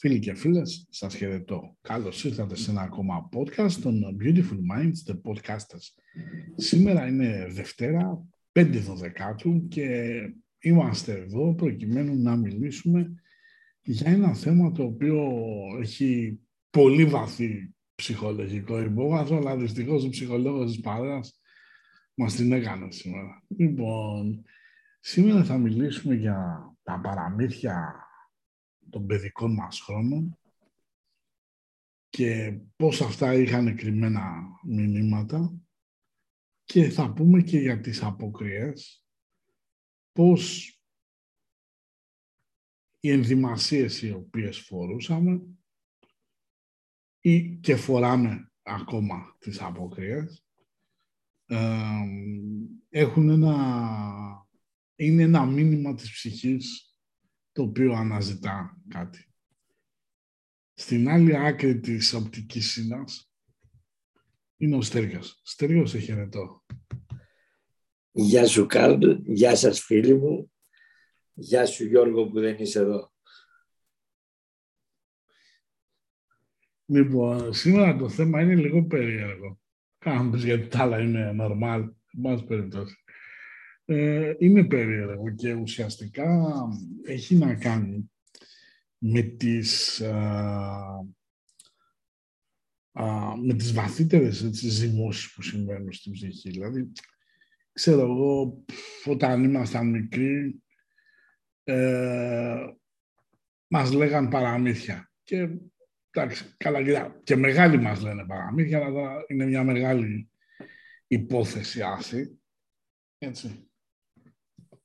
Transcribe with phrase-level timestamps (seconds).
[0.00, 1.76] Φίλοι και φίλες, σας χαιρετώ.
[1.80, 5.86] Καλώς ήρθατε σε ένα ακόμα podcast των Beautiful Minds, the podcasters.
[6.56, 10.18] Σήμερα είναι Δευτέρα, 5 Δεκάτου και
[10.60, 13.14] είμαστε εδώ προκειμένου να μιλήσουμε
[13.82, 15.32] για ένα θέμα το οποίο
[15.80, 16.40] έχει
[16.70, 21.40] πολύ βαθύ ψυχολογικό υπόβαθρο, αλλά δυστυχώς ο ψυχολόγος της παρέας
[22.14, 23.42] μας την έκανε σήμερα.
[23.56, 24.44] Λοιπόν,
[25.00, 27.94] σήμερα θα μιλήσουμε για τα παραμύθια
[28.90, 30.38] των παιδικών μας χρόνων
[32.08, 35.60] και πώς αυτά είχαν κρυμμένα μηνύματα
[36.64, 39.04] και θα πούμε και για τις αποκριές,
[40.12, 40.74] πώς
[43.00, 45.42] οι ενδυμασίες οι οποίες φορούσαμε
[47.20, 50.44] ή και φοράμε ακόμα τις αποκριές,
[52.88, 54.48] έχουν ένα,
[54.94, 56.89] είναι ένα μήνυμα της ψυχής
[57.60, 59.32] το οποίο αναζητά κάτι.
[60.74, 63.32] Στην άλλη άκρη της οπτικής σύνας
[64.56, 65.40] είναι ο Στέργας.
[65.44, 66.64] Στέργος, σε χαιρετώ.
[68.10, 70.52] Γεια σου Κάρλ, γεια σας φίλοι μου,
[71.32, 73.12] γεια σου Γιώργο που δεν είσαι εδώ.
[76.86, 79.60] Λοιπόν, σήμερα το θέμα είναι λίγο περίεργο.
[79.98, 81.88] Κάνουμε γιατί τα άλλα είναι normal,
[82.24, 82.96] εν περιπτώσει
[83.90, 86.52] ε, είναι περίεργο και ουσιαστικά
[87.04, 88.10] έχει να κάνει
[88.98, 90.16] με τις, α,
[92.92, 96.50] α, με τις βαθύτερες έτσι, ζυμώσεις που συμβαίνουν στην ψυχή.
[96.50, 96.92] Δηλαδή,
[97.72, 98.64] ξέρω εγώ,
[99.04, 100.62] όταν ήμασταν μικροί,
[101.64, 102.66] ε,
[103.66, 105.10] μας λέγαν παραμύθια.
[105.22, 105.48] Και
[106.10, 110.30] εντάξει, καλά, και μεγάλοι μας λένε παραμύθια, αλλά είναι μια μεγάλη
[111.06, 112.40] υπόθεση άση.
[113.18, 113.69] Έτσι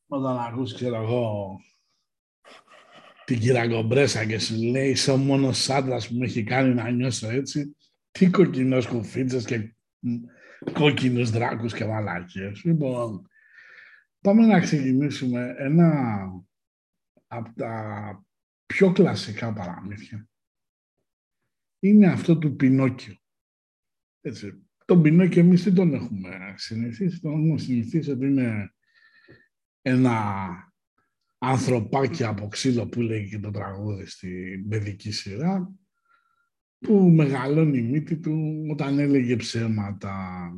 [0.08, 1.60] όταν ακούς, ξέρω εγώ,
[3.26, 7.30] την κυραγκομπρέσα και σου λέει είσαι ο μόνος άντρας που με έχει κάνει να νιώσω
[7.30, 7.76] έτσι,
[8.12, 9.76] τι κοκκινός κουφίτσες και
[10.74, 12.64] κόκκινους δράκους και μαλάκες.
[12.64, 13.30] Λοιπόν,
[14.20, 16.18] πάμε να ξεκινήσουμε ένα
[17.28, 18.26] από τα
[18.66, 20.28] πιο κλασικά παραμύθια.
[21.80, 23.16] Είναι αυτό του Πινόκιο.
[24.22, 24.68] Έτσι.
[24.86, 27.22] Τον Πινόκιο εμείς δεν τον έχουμε συνηθίσει.
[27.22, 28.75] Τον έχουμε συνηθίσει ότι είναι
[29.88, 30.40] ένα
[31.38, 35.74] ανθρωπάκι από ξύλο που λέει και το τραγούδι στην παιδική σειρά
[36.80, 40.50] που μεγαλώνει η μύτη του όταν έλεγε ψέματα.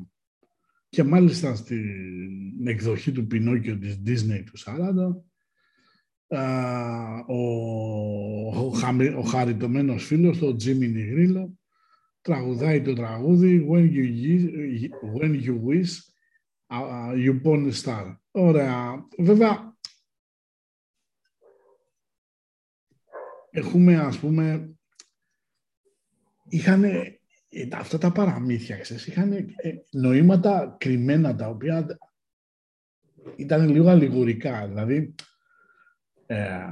[0.89, 4.67] Και μάλιστα στην εκδοχή του Πινόκιο της Disney του 40
[7.27, 7.35] ο,
[8.55, 8.71] ο,
[9.17, 11.57] ο χαριτωμένος φίλος, το Τζίμι Νιγρίλο,
[12.21, 14.05] τραγουδάει το τραγούδι When you,
[15.19, 16.16] when you wish uh,
[16.69, 18.15] you born a star.
[18.31, 19.07] Ωραία.
[19.17, 19.75] Βέβαια,
[23.49, 24.75] έχουμε, ας πούμε,
[26.49, 26.83] είχαν
[27.71, 29.45] αυτά τα παραμύθια, ξέρεις, είχαν ε,
[29.91, 31.97] νοήματα κρυμμένα, τα οποία
[33.35, 34.67] ήταν λίγο αλληγορικά.
[34.67, 35.15] Δηλαδή,
[36.25, 36.65] ε,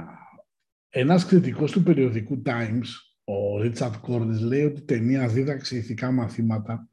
[0.88, 2.86] ένας κριτικός του περιοδικού Times,
[3.24, 6.88] ο Ρίτσαρτ Κόρντις, λέει ότι η ταινία δίδαξε ηθικά μαθήματα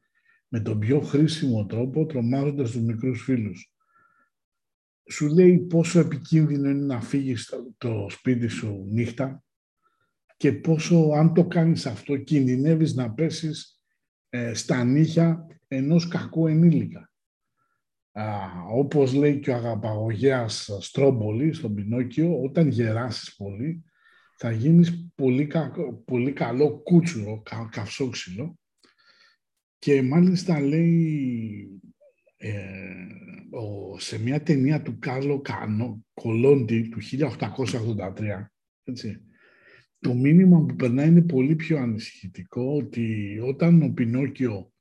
[0.56, 3.74] με τον πιο χρήσιμο τρόπο, τρομάζοντας τους μικρούς φίλους
[5.12, 9.44] σου λέει πόσο επικίνδυνο είναι να φύγεις το σπίτι σου νύχτα
[10.38, 13.82] και πόσο αν το κάνεις αυτό κινδυνεύεις να πέσεις
[14.30, 17.12] ε, στα νύχια ενός κακού ενήλικα.
[18.12, 18.24] Α,
[18.74, 23.84] όπως λέει και ο αγαπαγωγέας Στρόμπολη στον Πινόκιο, όταν γεράσεις πολύ
[24.38, 25.52] θα γίνεις πολύ,
[26.06, 28.58] πολύ καλό κούτσουρο, κα, καυσόξυλο
[29.84, 31.82] και μάλιστα λέει
[32.38, 32.52] ε,
[33.50, 37.00] ο, σε μια ταινία του Κάρλο Κάνο, Κολόντι, του
[37.98, 38.46] 1883,
[38.84, 39.22] έτσι,
[40.00, 44.72] το μήνυμα που περνάει είναι πολύ πιο ανησυχητικό ότι όταν ο Πινόκιο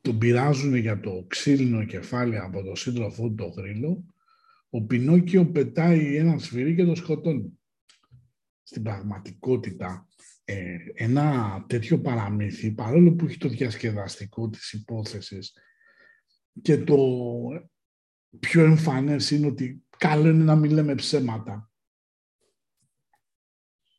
[0.00, 4.04] τον πειράζουν για το ξύλινο κεφάλι από το σύντροφό του το γρήλο,
[4.70, 7.58] ο Πινόκιο πετάει ένα σφυρί και το σκοτώνει.
[8.62, 10.08] Στην πραγματικότητα,
[10.44, 15.52] ε, ένα τέτοιο παραμύθι, παρόλο που έχει το διασκεδαστικό της υπόθεσης
[16.62, 16.96] και το
[18.40, 21.70] πιο εμφανές είναι ότι καλό είναι να μην λέμε ψέματα.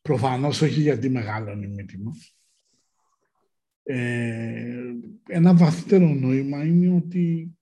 [0.02, 2.36] Προφανώς όχι γιατί μεγάλωνει η μύτη μας.
[3.82, 4.92] Ε,
[5.28, 7.56] ένα βαθύτερο νόημα είναι ότι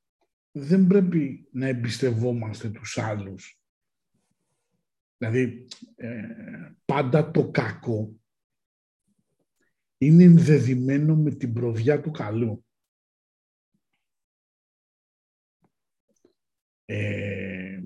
[0.52, 3.60] δεν πρέπει να εμπιστευόμαστε τους άλλους.
[5.16, 5.66] Δηλαδή,
[5.96, 6.26] ε,
[6.84, 8.23] πάντα το κακό
[9.98, 12.64] είναι ενδεδειμένο με την προβιά του καλού.
[16.84, 17.80] ε,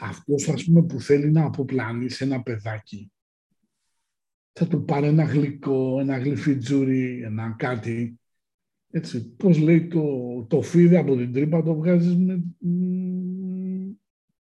[0.00, 3.12] αυτός ας πούμε που θέλει να αποπλανήσει ένα παιδάκι
[4.58, 8.20] θα του πάρει ένα γλυκό, ένα γλυφιτζούρι, ένα κάτι.
[8.90, 12.42] Έτσι, πώς λέει το, το φίδι από την τρύπα το βγάζεις με,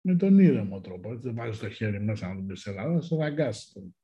[0.00, 1.12] με τον ήρεμο τρόπο.
[1.12, 3.94] Έτσι, δεν βάζεις το χέρι μέσα να τον πεις Ελλάδα, σε ραγκάσει.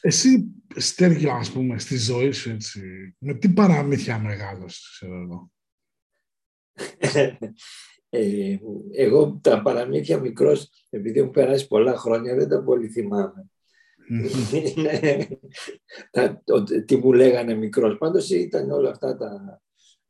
[0.00, 0.44] Εσύ,
[0.76, 2.80] Στέργιο, ας πούμε, στη ζωή σου, έτσι,
[3.18, 5.50] με τι παραμύθια μεγάλωσες, ξέρω εγώ;
[8.12, 8.56] Ε,
[8.92, 13.50] εγώ τα παραμύθια μικρός, επειδή μου περάσει πολλά χρόνια, δεν τα πολύ θυμάμαι.
[16.86, 17.98] τι μου λέγανε μικρός.
[17.98, 19.60] Πάντως ήταν όλα αυτά τα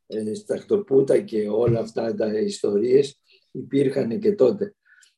[0.06, 3.20] ε, σταχτοπούτα και όλα αυτά τα ιστορίες
[3.50, 4.74] υπήρχαν και τότε.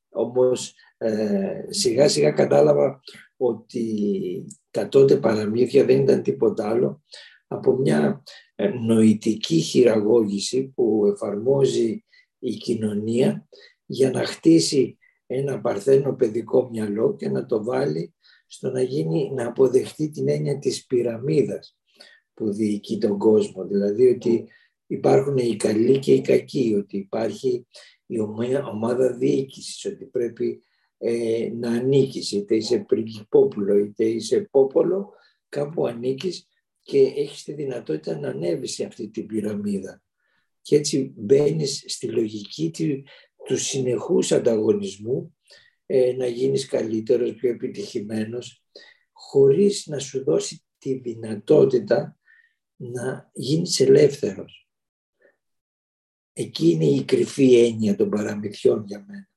[0.08, 3.00] Όμως ε, σιγά σιγά κατάλαβα
[3.46, 7.02] ότι τα τότε παραμύθια δεν ήταν τίποτα άλλο
[7.46, 8.22] από μια
[8.54, 12.04] ε, νοητική χειραγώγηση που εφαρμόζει
[12.38, 13.48] η κοινωνία
[13.86, 18.14] για να χτίσει ένα παρθένο παιδικό μυαλό και να το βάλει
[18.46, 21.76] στο να, γίνει, να αποδεχτεί την έννοια της πυραμίδας
[22.34, 23.64] που διοικεί τον κόσμο.
[23.64, 24.48] Δηλαδή ότι
[24.86, 27.66] υπάρχουν οι καλοί και οι κακοί, ότι υπάρχει
[28.06, 28.20] η
[28.70, 30.62] ομάδα διοίκησης, ότι πρέπει
[31.04, 35.12] ε, να ανήκεις, είτε είσαι πριγκυπόπουλο είτε είσαι πόπολο,
[35.48, 36.46] κάπου ανήκεις
[36.82, 40.02] και έχεις τη δυνατότητα να ανέβεις σε αυτή την πυραμίδα.
[40.62, 43.02] Και έτσι μπαίνεις στη λογική του,
[43.44, 45.36] του συνεχούς ανταγωνισμού
[45.86, 48.64] ε, να γίνεις καλύτερος, πιο επιτυχημένος,
[49.12, 52.18] χωρίς να σου δώσει τη δυνατότητα
[52.76, 54.68] να γίνεις ελεύθερος.
[56.32, 59.31] Εκεί είναι η κρυφή έννοια των παραμυθιών για μένα.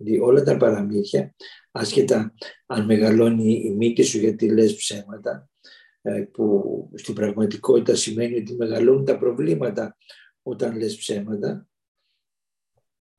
[0.00, 1.34] Δηλαδή όλα τα παραμύθια,
[1.70, 2.34] άσχετα
[2.66, 5.48] αν μεγαλώνει η μύτη σου γιατί λες ψέματα,
[6.02, 9.96] ε, που στην πραγματικότητα σημαίνει ότι μεγαλώνουν τα προβλήματα
[10.42, 11.68] όταν λες ψέματα,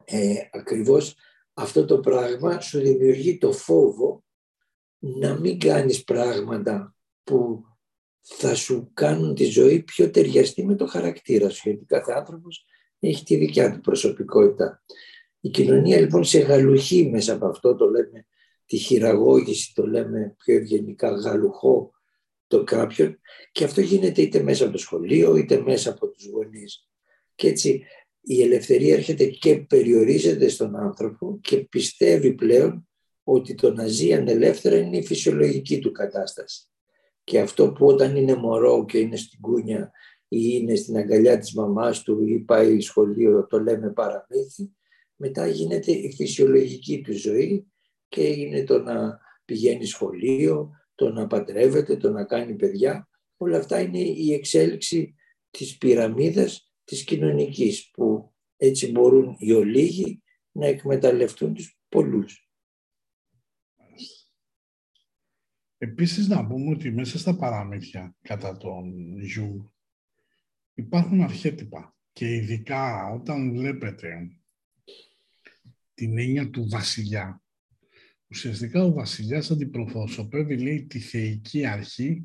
[0.06, 1.16] ε, ακριβώς
[1.54, 4.24] αυτό το πράγμα σου δημιουργεί το φόβο
[4.98, 7.64] να μην κάνεις πράγματα που
[8.22, 12.66] θα σου κάνουν τη ζωή πιο ταιριαστή με το χαρακτήρα σου, γιατί κάθε άνθρωπος
[13.00, 14.84] έχει τη δικιά του προσωπικότητα.
[15.42, 18.26] Η κοινωνία λοιπόν σε γαλουχεί μέσα από αυτό, το λέμε
[18.66, 21.92] τη χειραγώγηση, το λέμε πιο ευγενικά γαλουχό
[22.48, 23.20] το κάποιον
[23.52, 26.88] και αυτό γίνεται είτε μέσα από το σχολείο είτε μέσα από τους γονείς.
[27.36, 27.84] Και έτσι
[28.22, 32.88] η ελευθερία έρχεται και περιορίζεται στον άνθρωπο και πιστεύει πλέον
[33.24, 36.66] ότι το να ζει ανελεύθερα είναι η φυσιολογική του κατάσταση.
[37.24, 39.92] Και αυτό που όταν είναι μωρό και είναι στην κούνια
[40.28, 44.72] ή είναι στην αγκαλιά της μαμάς του ή πάει σχολείο, το λέμε παραμύθι,
[45.22, 47.72] μετά γίνεται η φυσιολογική του ζωή
[48.08, 53.10] και είναι το να πηγαίνει σχολείο, το να παντρεύεται, το να κάνει παιδιά.
[53.38, 55.16] Όλα αυτά είναι η εξέλιξη
[55.50, 62.50] της πυραμίδας της κοινωνικής που έτσι μπορούν οι ολίγοι να εκμεταλλευτούν τους πολλούς.
[65.78, 69.74] Επίσης να πούμε ότι μέσα στα παραμύθια κατά τον Γιου
[70.74, 74.41] υπάρχουν αρχέτυπα και ειδικά όταν βλέπετε
[76.02, 77.42] την έννοια του βασιλιά.
[78.28, 82.24] Ουσιαστικά ο βασιλιάς αντιπροσωπεύει λέει τη θεϊκή αρχή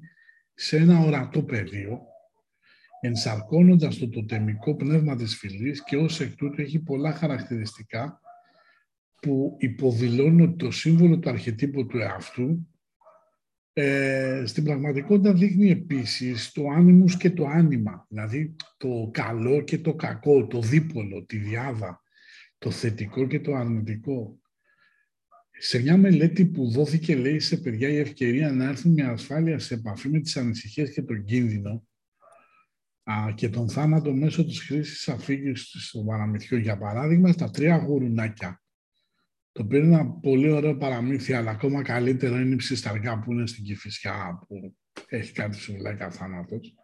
[0.54, 2.00] σε ένα ορατό πεδίο
[3.00, 8.20] ενσαρκώνοντας το τοτεμικό πνεύμα της φυλής και ως εκ τούτου έχει πολλά χαρακτηριστικά
[9.20, 12.68] που υποδηλώνουν ότι το σύμβολο του αρχετύπου του εαυτού
[13.72, 19.94] ε, στην πραγματικότητα δείχνει επίσης το άνιμους και το άνιμα, δηλαδή το καλό και το
[19.94, 22.00] κακό, το δίπολο, τη διάδα,
[22.66, 24.40] το θετικό και το αρνητικό.
[25.58, 29.74] Σε μια μελέτη που δόθηκε, λέει, σε παιδιά η ευκαιρία να έρθουν με ασφάλεια σε
[29.74, 31.86] επαφή με τις ανησυχίες και τον κίνδυνο,
[33.02, 36.58] α, και τον θάνατο μέσω της χρήσης αφήγησης στο παραμυθιό.
[36.58, 38.62] Για παράδειγμα, στα τρία γουρουνάκια.
[39.52, 43.46] Το οποίο είναι ένα πολύ ωραίο παραμύθι, αλλά ακόμα καλύτερο είναι η ψισταργά που είναι
[43.46, 46.74] στην Κηφισιά, που έχει κάτι σου μιλάει θάνατος.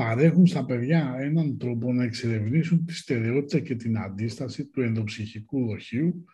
[0.00, 6.24] Παρέχουν στα παιδιά έναν τρόπο να εξερευνήσουν τη στερεότητα και την αντίσταση του ενδοψυχικού δοχείου,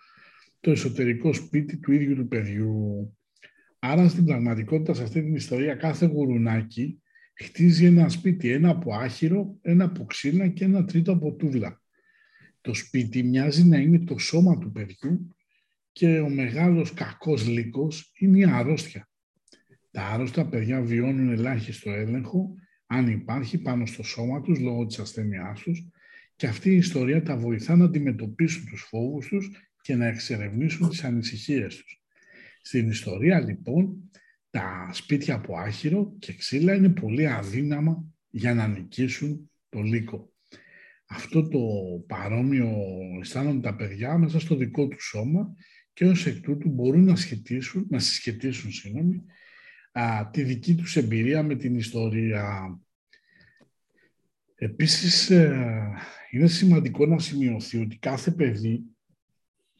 [0.60, 3.16] το εσωτερικό σπίτι του ίδιου του παιδιού.
[3.78, 7.02] Άρα, στην πραγματικότητα, σε αυτή την ιστορία, κάθε γουρουνάκι
[7.34, 11.82] χτίζει ένα σπίτι, ένα από άχυρο, ένα από ξύλα και ένα τρίτο από τούβλα.
[12.60, 15.36] Το σπίτι μοιάζει να είναι το σώμα του παιδιού
[15.92, 19.08] και ο μεγάλος κακός λύκος είναι η αρρώστια.
[19.90, 22.54] Τα άρρωστα παιδιά βιώνουν ελάχιστο έλεγχο,
[22.86, 25.86] αν υπάρχει, πάνω στο σώμα τους λόγω της ασθένειάς τους
[26.36, 29.50] και αυτή η ιστορία τα βοηθά να αντιμετωπίσουν τους φόβους τους
[29.82, 32.02] και να εξερευνήσουν τις ανησυχίες τους.
[32.62, 34.10] Στην ιστορία, λοιπόν,
[34.50, 40.32] τα σπίτια από άχυρο και ξύλα είναι πολύ αδύναμα για να νικήσουν το λύκο.
[41.06, 41.60] Αυτό το
[42.06, 42.76] παρόμοιο
[43.20, 45.54] αισθάνονται τα παιδιά μέσα στο δικό του σώμα
[45.92, 49.24] και ως εκ τούτου μπορούν να, σχετίσουν, να συσχετίσουν συγγνώμη,
[49.98, 52.78] α, τη δική τους εμπειρία με την ιστορία.
[54.54, 55.90] Επίσης, ε,
[56.30, 58.82] είναι σημαντικό να σημειωθεί ότι κάθε παιδί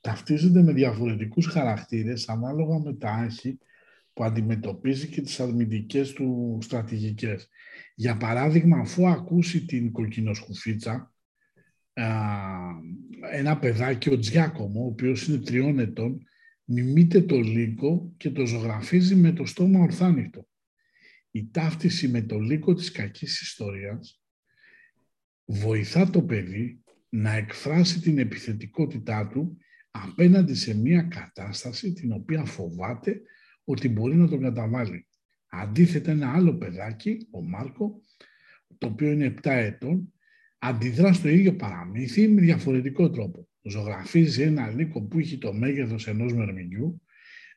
[0.01, 3.59] ταυτίζεται με διαφορετικούς χαρακτήρες ανάλογα με τα άγχη
[4.13, 7.49] που αντιμετωπίζει και τις αρνητικές του στρατηγικές.
[7.95, 11.13] Για παράδειγμα, αφού ακούσει την κοκκινοσκουφίτσα,
[13.33, 16.27] ένα παιδάκι, ο Τζιάκομο, ο οποίος είναι τριών ετών,
[16.67, 20.49] μιμείται το λύκο και το ζωγραφίζει με το στόμα ορθάνυχτο.
[21.31, 24.23] Η ταύτιση με το λύκο της κακής ιστορίας
[25.45, 29.57] βοηθά το παιδί να εκφράσει την επιθετικότητά του
[29.91, 33.21] απέναντι σε μια κατάσταση την οποία φοβάται
[33.65, 35.07] ότι μπορεί να τον καταβάλει.
[35.49, 38.01] Αντίθετα ένα άλλο παιδάκι, ο Μάρκο,
[38.79, 40.13] το οποίο είναι 7 ετών,
[40.59, 43.49] αντιδρά στο ίδιο παραμύθι με διαφορετικό τρόπο.
[43.69, 47.03] Ζωγραφίζει ένα λύκο που έχει το μέγεθος ενός μερμηνιού,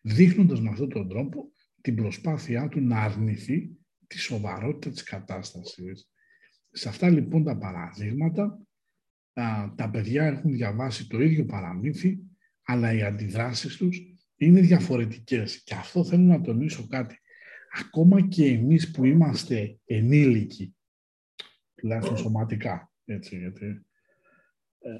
[0.01, 1.51] δείχνοντας με αυτόν τον τρόπο
[1.81, 3.69] την προσπάθειά του να αρνηθεί
[4.07, 6.09] τη σοβαρότητα της κατάστασης.
[6.71, 8.59] Σε αυτά λοιπόν τα παραδείγματα,
[9.75, 12.19] τα παιδιά έχουν διαβάσει το ίδιο παραμύθι,
[12.63, 14.01] αλλά οι αντιδράσεις τους
[14.35, 15.63] είναι διαφορετικές.
[15.63, 17.15] Και αυτό θέλω να τονίσω κάτι.
[17.79, 20.75] Ακόμα και εμείς που είμαστε ενήλικοι,
[21.75, 23.85] τουλάχιστον σωματικά, έτσι, γιατί
[24.79, 24.91] ε,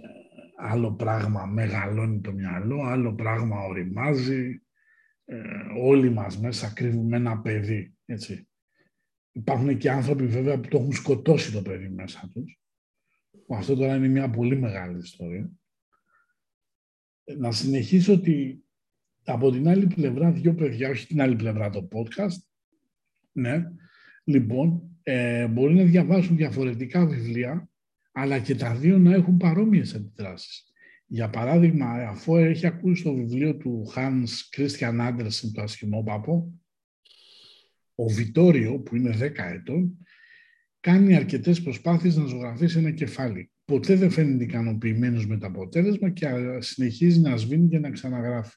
[0.58, 4.62] άλλο πράγμα μεγαλώνει το μυαλό, άλλο πράγμα οριμάζει,
[5.26, 5.42] ε,
[5.78, 8.48] όλοι μας μέσα κρύβουμε ένα παιδί, έτσι.
[9.32, 12.60] Υπάρχουν και άνθρωποι βέβαια που το έχουν σκοτώσει το παιδί μέσα τους.
[13.50, 15.52] Αυτό τώρα είναι μια πολύ μεγάλη ιστορία.
[17.38, 18.64] Να συνεχίσω ότι
[19.24, 22.38] από την άλλη πλευρά δύο παιδιά, όχι την άλλη πλευρά το podcast,
[23.32, 23.72] ναι,
[24.24, 27.69] λοιπόν, ε, μπορεί να διαβάσουν διαφορετικά βιβλία,
[28.20, 30.64] αλλά και τα δύο να έχουν παρόμοιες αντιδράσεις.
[31.06, 36.54] Για παράδειγμα, αφού έχει ακούσει το βιβλίο του Hans Christian Andersen, το ασχημό παπό,
[37.96, 39.98] ο Βιτόριο, που είναι 10 ετών,
[40.80, 43.52] κάνει αρκετές προσπάθειες να ζωγραφίσει ένα κεφάλι.
[43.66, 46.28] Ποτέ δεν φαίνεται ικανοποιημένος με το αποτέλεσμα και
[46.60, 48.56] συνεχίζει να σβήνει και να ξαναγράφει.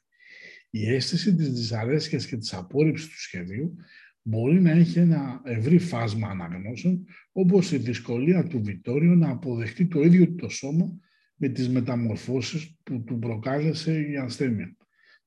[0.70, 3.76] Η αίσθηση της δυσαρέσκειας και της απόρριψης του σχεδίου
[4.22, 10.02] μπορεί να έχει ένα ευρύ φάσμα αναγνώσεων, όπως η δυσκολία του Βιτόριο να αποδεχτεί το
[10.02, 10.98] ίδιο το σώμα
[11.36, 14.76] με τις μεταμορφώσεις που του προκάλεσε η ασθένεια.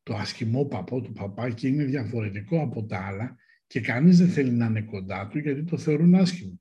[0.03, 3.35] Το ασχημό παπό του παπάκι είναι διαφορετικό από τα άλλα
[3.67, 6.59] και κανείς δεν θέλει να είναι κοντά του γιατί το θεωρούν άσχημο.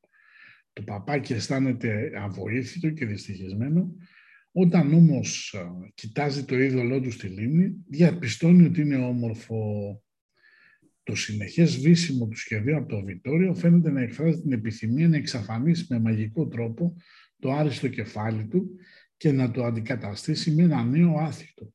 [0.73, 3.95] Το παπάκι αισθάνεται αβοήθητο και δυστυχισμένο
[4.57, 5.57] όταν όμως
[5.95, 9.57] κοιτάζει το είδωλό του στη λίμνη, διαπιστώνει ότι είναι όμορφο.
[11.05, 15.87] Το συνεχές βύσιμο του σχεδίου από το Βιτόριο φαίνεται να εκφράζει την επιθυμία να εξαφανίσει
[15.89, 16.97] με μαγικό τρόπο
[17.39, 18.77] το άριστο κεφάλι του
[19.17, 21.73] και να το αντικαταστήσει με ένα νέο άθικτο.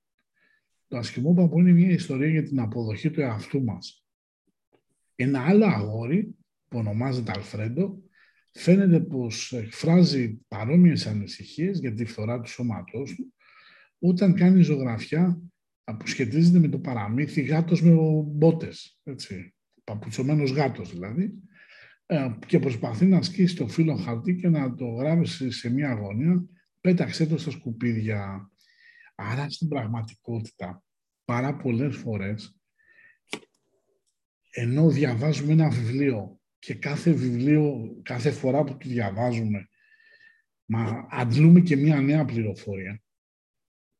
[0.87, 4.05] Το ασχημό παππού είναι μια ιστορία για την αποδοχή του εαυτού μας.
[5.15, 6.35] Ένα άλλο αγόρι
[6.67, 8.01] που ονομάζεται Αλφρέντο
[8.51, 13.33] φαίνεται πως εκφράζει παρόμοιες ανησυχίες για τη φθορά του σώματός του
[13.99, 15.41] όταν κάνει ζωγραφιά
[15.97, 17.91] που σχετίζεται με το παραμύθι γάτος με
[18.25, 21.33] μπότες, έτσι, παπουτσωμένος γάτος δηλαδή,
[22.05, 26.45] ε, και προσπαθεί να ασκήσει το φύλλο χαρτί και να το γράψει σε μια αγωνία,
[26.81, 28.51] πέταξε το στα σκουπίδια.
[29.15, 30.83] Άρα στην πραγματικότητα,
[31.25, 32.59] πάρα πολλές φορές,
[34.51, 39.69] ενώ διαβάζουμε ένα βιβλίο και κάθε βιβλίο, κάθε φορά που το διαβάζουμε,
[40.65, 43.01] μα αντλούμε και μία νέα πληροφορία.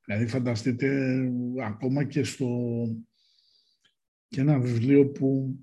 [0.09, 1.19] Δηλαδή φανταστείτε
[1.63, 2.47] ακόμα και στο
[4.27, 5.59] και ένα βιβλίο που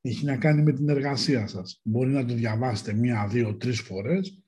[0.00, 1.80] έχει να κάνει με την εργασία σας.
[1.84, 4.42] Μπορεί να το διαβάσετε μία, δύο, τρεις φορές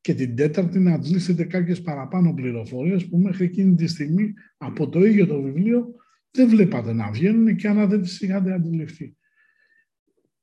[0.00, 5.04] και την τέταρτη να αντλήσετε κάποιες παραπάνω πληροφορίες που μέχρι εκείνη τη στιγμή από το
[5.04, 5.94] ίδιο το βιβλίο
[6.30, 9.16] δεν βλέπατε να βγαίνουν και αν δεν τις είχατε αντιληφθεί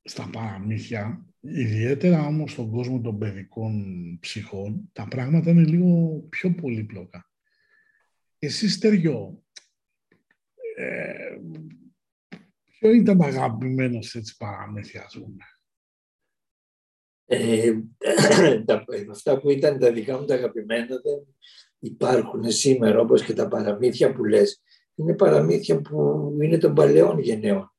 [0.03, 3.83] στα παραμύθια, ιδιαίτερα όμως στον κόσμο των παιδικών
[4.19, 7.27] ψυχών, τα πράγματα είναι λίγο πιο πολύπλοκα.
[8.45, 9.43] Εσύ, Στεριό,
[10.75, 11.37] ε,
[12.63, 15.43] ποιο ήταν αγαπημένο σε έτσι παραμύθια, ας πούμε.
[17.25, 17.73] Ε,
[19.11, 21.35] αυτά που ήταν τα δικά μου τα αγαπημένα δεν
[21.79, 24.61] υπάρχουν σήμερα όπως και τα παραμύθια που λες.
[24.95, 27.73] Είναι παραμύθια που είναι των παλαιών γενναίων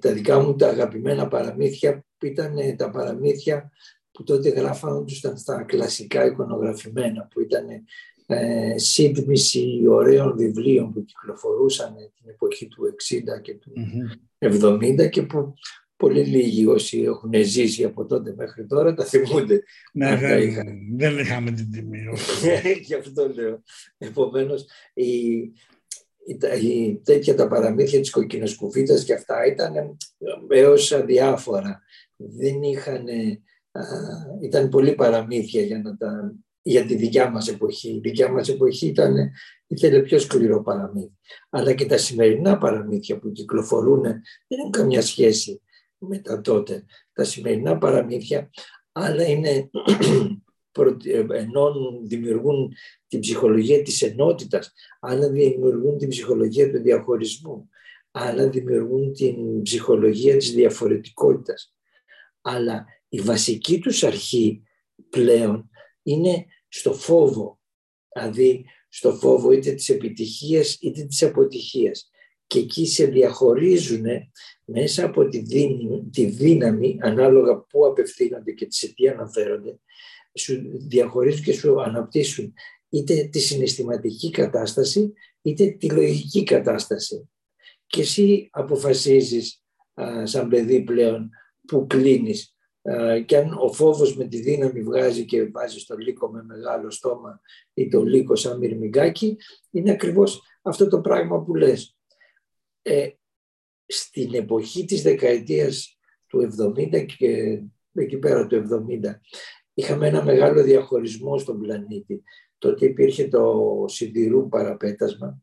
[0.00, 3.70] τα δικά μου τα αγαπημένα παραμύθια που ήταν τα παραμύθια
[4.10, 7.66] που τότε γράφανταν στα κλασικά εικονογραφημένα που ήταν
[8.30, 12.94] ε, σύντμηση ωραίων βιβλίων που κυκλοφορούσαν την εποχή του
[13.38, 13.72] 60 και του
[14.38, 15.54] 70 και που
[15.96, 19.62] πολύ λίγοι όσοι έχουν ζήσει από τότε μέχρι τώρα τα θυμούνται.
[19.92, 20.64] Ναι, δεν,
[20.96, 21.98] δεν είχαμε την τιμή.
[22.86, 23.62] Γι' αυτό λέω.
[23.98, 25.10] Επομένως, η,
[26.62, 29.96] η, τέτοια τα παραμύθια της κοκκινοσκουφίτας και αυτά ήταν
[30.48, 31.82] έως αδιάφορα.
[32.16, 33.06] Δεν είχαν,
[34.42, 36.34] ήταν πολύ παραμύθια για, να τα,
[36.70, 37.88] για τη δικιά μας εποχή.
[37.88, 39.30] Η δικιά μας εποχή ήταν,
[39.66, 41.18] ήθελε πιο σκληρό παραμύθι.
[41.50, 45.62] Αλλά και τα σημερινά παραμύθια που κυκλοφορούν δεν έχουν καμιά σχέση
[45.98, 46.84] με τα τότε.
[47.12, 48.50] Τα σημερινά παραμύθια
[48.92, 49.70] άλλα είναι
[51.32, 51.72] ενώ
[52.02, 52.72] δημιουργούν
[53.08, 57.68] την ψυχολογία της ενότητας, άλλα δημιουργούν την ψυχολογία του διαχωρισμού,
[58.10, 61.74] άλλα δημιουργούν την ψυχολογία της διαφορετικότητας.
[62.40, 64.62] Αλλά η βασική τους αρχή
[65.10, 65.70] πλέον
[66.02, 67.60] είναι στο φόβο,
[68.14, 72.10] δηλαδή στο φόβο είτε της επιτυχίας είτε της αποτυχίας.
[72.46, 74.04] Και εκεί σε διαχωρίζουν
[74.64, 79.78] μέσα από τη δύναμη, τη δύναμη ανάλογα που απευθύνονται και σε τι αναφέρονται,
[80.34, 82.52] σου διαχωρίζουν και σου αναπτύσσουν
[82.88, 87.28] είτε τη συναισθηματική κατάσταση είτε τη λογική κατάσταση.
[87.86, 89.62] Και εσύ αποφασίζεις
[90.22, 91.30] σαν παιδί πλέον
[91.66, 92.56] που κλείνεις
[93.26, 97.40] και αν ο φόβος με τη δύναμη βγάζει και βάζει το λύκο με μεγάλο στόμα
[97.74, 99.36] ή το λύκο σαν μυρμηγκάκι,
[99.70, 101.96] είναι ακριβώς αυτό το πράγμα που λες.
[102.82, 103.08] Ε,
[103.86, 109.20] στην εποχή της δεκαετίας του 70 και εκεί πέρα του 70
[109.74, 112.22] είχαμε ένα μεγάλο διαχωρισμό στον πλανήτη.
[112.58, 115.42] Τότε υπήρχε το σιδηρού παραπέτασμα.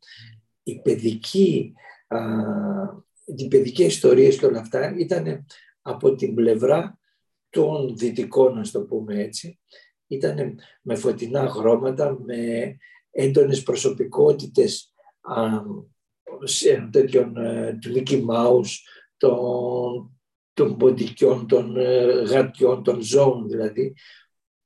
[0.63, 1.73] Η παιδική,
[2.07, 2.19] α,
[3.25, 5.45] οι παιδικές ιστορίες και όλα αυτά ήταν
[5.81, 6.99] από την πλευρά
[7.55, 9.59] των δυτικών, να το πούμε έτσι.
[10.07, 12.37] Ήταν με φωτεινά χρώματα, με
[13.11, 15.43] έντονες προσωπικότητες α,
[16.43, 18.71] σε τέτοιον, ε, του Mickey Mouse,
[19.17, 20.19] των,
[20.53, 23.95] των ποντικιών, των ε, γατιών, των ζώων δηλαδή,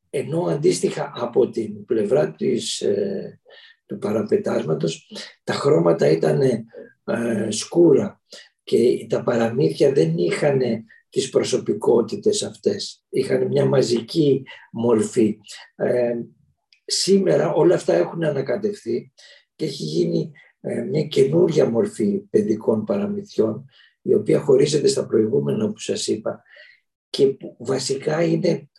[0.09, 3.39] ενώ αντίστοιχα από την πλευρά της, ε,
[3.85, 5.11] του παραπετάσματος
[5.43, 8.21] τα χρώματα ήταν ε, σκούρα
[8.63, 10.61] και τα παραμύθια δεν είχαν
[11.09, 13.03] τις προσωπικότητες αυτές.
[13.09, 15.37] Είχαν μια μαζική μορφή.
[15.75, 16.15] Ε,
[16.85, 19.11] σήμερα όλα αυτά έχουν ανακατευθεί
[19.55, 20.31] και έχει γίνει
[20.89, 23.65] μια καινούργια μορφή παιδικών παραμυθιών
[24.01, 26.43] η οποία χωρίζεται στα προηγούμενα που σας είπα
[27.09, 28.69] και που βασικά είναι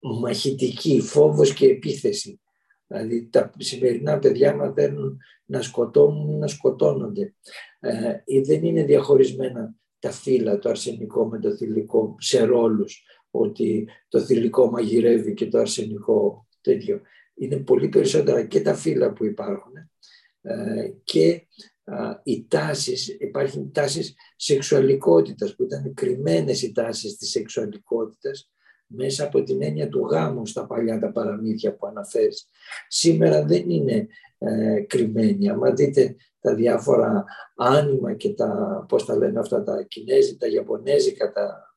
[0.00, 2.40] μαχητική, φόβος και επίθεση.
[2.86, 7.34] Δηλαδή τα σημερινά παιδιά μαθαίνουν να σκοτώνουν, να σκοτώνονται.
[7.80, 13.88] Ε, ή δεν είναι διαχωρισμένα τα φύλλα, το αρσενικό με το θηλυκό σε ρόλους, ότι
[14.08, 17.00] το θηλυκό μαγειρεύει και το αρσενικό τέτοιο.
[17.34, 19.72] Είναι πολύ περισσότερα και τα φύλλα που υπάρχουν
[20.40, 21.46] ε, και
[22.22, 28.50] οι τάσεις, υπάρχουν τάσεις σεξουαλικότητας που ήταν κρυμμένες οι τάσεις της σεξουαλικότητας
[28.86, 32.48] μέσα από την έννοια του γάμου στα παλιά τα παραμύθια που αναφέρεις.
[32.88, 34.06] Σήμερα δεν είναι
[34.44, 35.48] ε, κρυμμένη.
[35.48, 37.24] Αν δείτε τα διάφορα
[37.56, 41.76] άνοιμα και τα, πώς τα λένε αυτά, τα κινέζικα, τα ιαπωνέζικα, τα,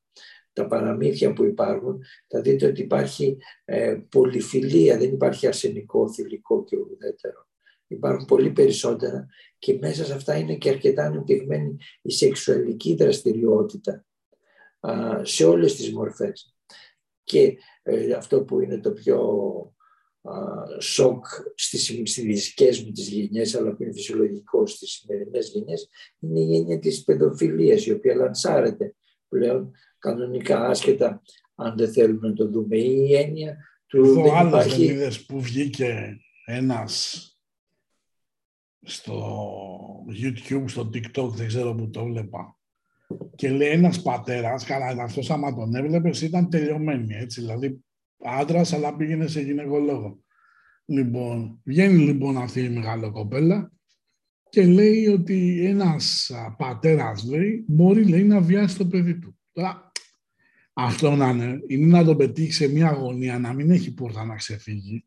[0.54, 6.78] τα παραμύθια που υπάρχουν, θα δείτε ότι υπάρχει ε, πολυφιλία, δεν υπάρχει αρσενικό, θηλυκό και
[6.78, 7.48] ουδέτερο.
[7.88, 9.28] Υπάρχουν πολύ περισσότερα
[9.58, 14.06] και μέσα σε αυτά είναι και αρκετά ανεπτυγμένη η σεξουαλική δραστηριότητα
[14.80, 14.92] α,
[15.24, 16.56] σε όλες τις μορφές
[17.24, 19.18] και ε, αυτό που είναι το πιο
[20.80, 26.56] σοκ στις, στις μου τις γενιές, αλλά που είναι φυσιολογικό στις σημερινές γενιές, είναι η
[26.56, 28.96] έννοια της παιδοφιλίας, η οποία λανσάρεται
[29.30, 31.22] πλέον κανονικά άσχετα
[31.56, 32.78] αν δεν θέλουμε να το δούμε.
[32.78, 35.26] Η έννοια του Εδώ δεν υπάρχει...
[35.26, 37.22] που βγήκε ένας
[38.82, 42.58] στο YouTube, στο TikTok, δεν ξέρω που το βλέπα,
[43.36, 47.16] και λέει ένας πατέρας, καλά, αυτός άμα τον έβλεπες, ήταν τελειωμένη.
[47.16, 47.86] Έτσι, δηλαδή,
[48.20, 50.24] άντρας, αλλά πήγαινε σε γυναικολόγο.
[50.86, 53.72] Λοιπόν, βγαίνει λοιπόν αυτή η μεγάλη κοπέλα
[54.50, 59.40] και λέει ότι ένας πατέρας, λέει, μπορεί λέει, να βιάσει το παιδί του.
[59.52, 59.92] Τώρα,
[60.74, 64.36] αυτό να είναι, είναι να τον πετύχει σε μια αγωνία, να μην έχει πόρτα να
[64.36, 65.06] ξεφύγει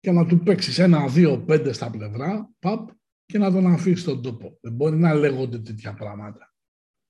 [0.00, 2.88] και να του παίξεις ένα, δύο, πέντε στα πλευρά, παπ,
[3.26, 4.58] και να τον αφήσει στον τόπο.
[4.60, 6.54] Δεν μπορεί να λέγονται τέτοια πράγματα.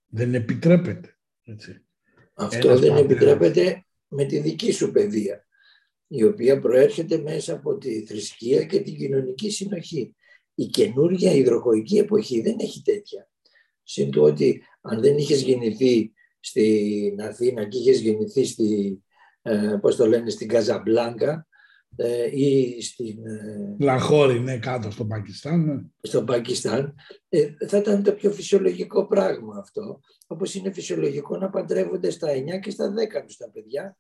[0.07, 1.19] Δεν επιτρέπεται.
[1.43, 1.87] Έτσι.
[2.35, 5.47] Αυτό δεν επιτρέπεται με τη δική σου παιδεία,
[6.07, 10.15] η οποία προέρχεται μέσα από τη θρησκεία και την κοινωνική συνοχή.
[10.55, 13.29] Η καινούργια υδροχοϊκή εποχή δεν έχει τέτοια.
[13.83, 19.03] Συν το ότι αν δεν είχες γεννηθεί στην Αθήνα και είχες γεννηθεί στη,
[19.43, 21.47] ε, πώς το λένε, στην Καζαμπλάνκα, ε,
[22.33, 23.27] ή στην...
[23.27, 25.65] Ε, Λαχώρη, ναι, κάτω στο Πακιστάν.
[25.65, 25.81] Ναι.
[26.01, 26.95] Στο Πακιστάν,
[27.29, 30.01] ε, θα ήταν το πιο φυσιολογικό πράγμα αυτό.
[30.27, 33.97] Όπως είναι φυσιολογικό να παντρεύονται στα 9 και στα 10 τους τα παιδιά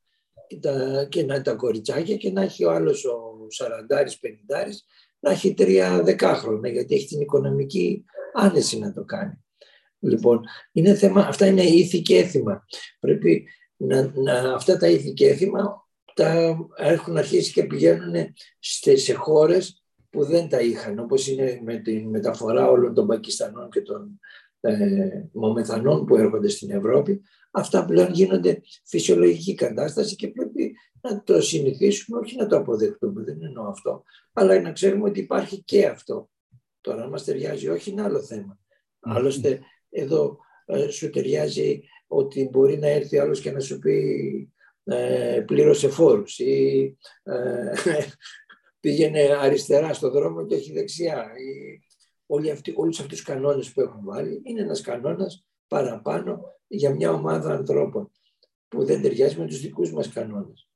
[0.46, 4.06] και, τα, και να τα κοριτσάκια και να έχει ο άλλος ο 40 50
[5.20, 9.44] να έχει τρία δεκάχρονα γιατί έχει την οικονομική άνεση να το κάνει.
[9.98, 10.40] Λοιπόν,
[10.72, 12.64] είναι θέμα, αυτά είναι ήθη και έθιμα.
[13.00, 15.88] Πρέπει να, να, αυτά τα ήθη και έθιμα
[16.20, 18.14] τα έχουν αρχίσει και πηγαίνουν
[18.58, 23.70] σε, σε χώρες που δεν τα είχαν, όπως είναι με τη μεταφορά όλων των Πακιστανών
[23.70, 24.20] και των
[24.60, 27.20] ε, Μομεθανών που έρχονται στην Ευρώπη.
[27.50, 33.42] Αυτά πλέον γίνονται φυσιολογική κατάσταση και πρέπει να το συνηθίσουμε, όχι να το αποδεχτούμε, δεν
[33.42, 34.02] εννοώ αυτό,
[34.32, 36.30] αλλά να ξέρουμε ότι υπάρχει και αυτό.
[36.80, 38.58] Τώρα, αν μας ταιριάζει όχι, είναι άλλο θέμα.
[39.00, 44.52] Άλλωστε, εδώ ε, σου ταιριάζει ότι μπορεί να έρθει άλλος και να σου πει
[44.90, 47.72] ε, πλήρωσε φόρους ή ε,
[48.80, 51.30] πήγαινε αριστερά στο δρόμο και όχι δεξιά.
[51.36, 51.80] Ή,
[52.26, 57.12] όλοι αυτοί, όλους αυτούς τους κανόνες που έχουν βάλει είναι ένας κανόνας παραπάνω για μια
[57.12, 58.10] ομάδα ανθρώπων
[58.68, 60.68] που δεν ταιριάζει με τους δικούς μας κανόνες.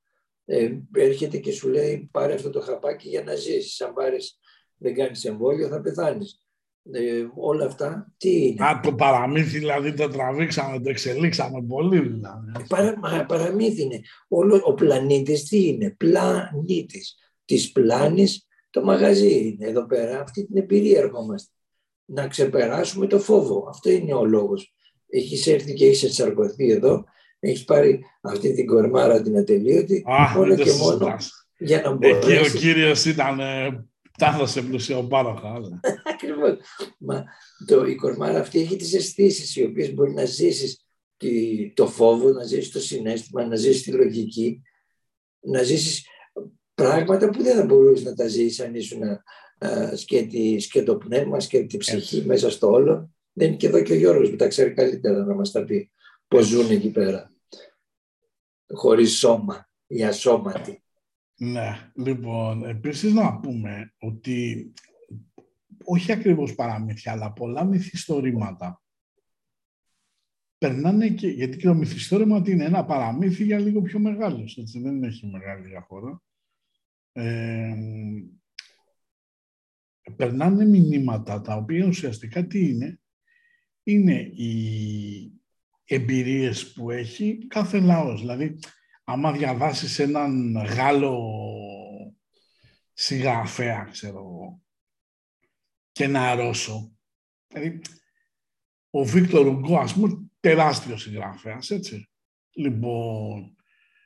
[0.45, 3.81] Ε, έρχεται και σου λέει πάρε αυτό το χαπάκι για να ζήσεις.
[3.81, 4.39] Αν πάρεις
[4.77, 6.44] δεν κάνεις εμβόλιο θα πεθάνεις
[6.91, 12.51] ε, όλα αυτά τι είναι; Α, το παραμύθι δηλαδή το τραβήξαμε, το εξελίξαμε πολύ δηλαδή.
[12.67, 14.01] Παρα, παραμύθι είναι.
[14.27, 17.17] Όλο, ο πλανήτης τι είναι, πλανήτης.
[17.45, 21.49] Της πλάνης το μαγαζί είναι εδώ πέρα, αυτή την εμπειρία ερχόμαστε.
[22.05, 24.73] Να ξεπεράσουμε το φόβο, αυτό είναι ο λόγος.
[25.07, 27.03] Έχεις έρθει και είσαι ενσαρκωθεί εδώ,
[27.39, 30.03] έχεις πάρει αυτή την κορμάρα την ατελείωτη,
[30.35, 31.15] μόνο και μόνο
[31.57, 32.31] για να μπορέσει.
[32.31, 33.85] Εκεί ο κύριος ήταν ε,
[34.17, 35.61] τα έδωσε πλουσιοπάροχα.
[36.13, 36.57] Ακριβώς.
[36.97, 37.23] Μα
[37.65, 40.85] το, η κορμάρα αυτή έχει τις αισθήσεις, οι οποίες μπορεί να ζήσεις
[41.73, 44.61] το φόβο, να ζήσεις το συνέστημα, να ζήσεις τη λογική,
[45.39, 46.05] να ζήσεις
[46.73, 49.01] πράγματα που δεν θα μπορούσες να τα ζήσεις αν ήσουν
[49.95, 53.09] σκέτη, σκέτο πνεύμα, σκέτη ψυχή μέσα στο όλο.
[53.33, 55.91] Δεν είναι και εδώ και ο Γιώργος που τα ξέρει καλύτερα να μας τα πει
[56.27, 57.33] πώς ζουν εκεί πέρα.
[58.73, 60.84] Χωρίς σώμα, οι ασώματοι.
[61.37, 64.73] Ναι, λοιπόν, επίσης να πούμε ότι
[65.83, 68.83] όχι ακριβώς παραμύθια, αλλά πολλά μυθιστορήματα
[70.57, 75.03] περνάνε και, γιατί και το μυθιστόρημα είναι ένα παραμύθι για λίγο πιο μεγάλος, έτσι, δεν
[75.03, 76.21] έχει μεγάλη διαφορά.
[77.11, 77.75] Ε,
[80.15, 82.99] περνάνε μηνύματα τα οποία ουσιαστικά τι είναι,
[83.83, 85.31] είναι οι
[85.85, 88.19] εμπειρίες που έχει κάθε λαός.
[88.19, 88.59] Δηλαδή,
[89.07, 91.19] άμα διαβάσεις έναν Γάλλο
[92.93, 94.61] συγγραφέα, ξέρω εγώ,
[95.91, 96.97] και ένα Ρώσο,
[97.47, 97.81] δηλαδή,
[98.89, 102.09] ο Βίκτορ Ουγκό, ας πούμε, τεράστιος συγγραφέας, έτσι.
[102.51, 103.55] Λοιπόν,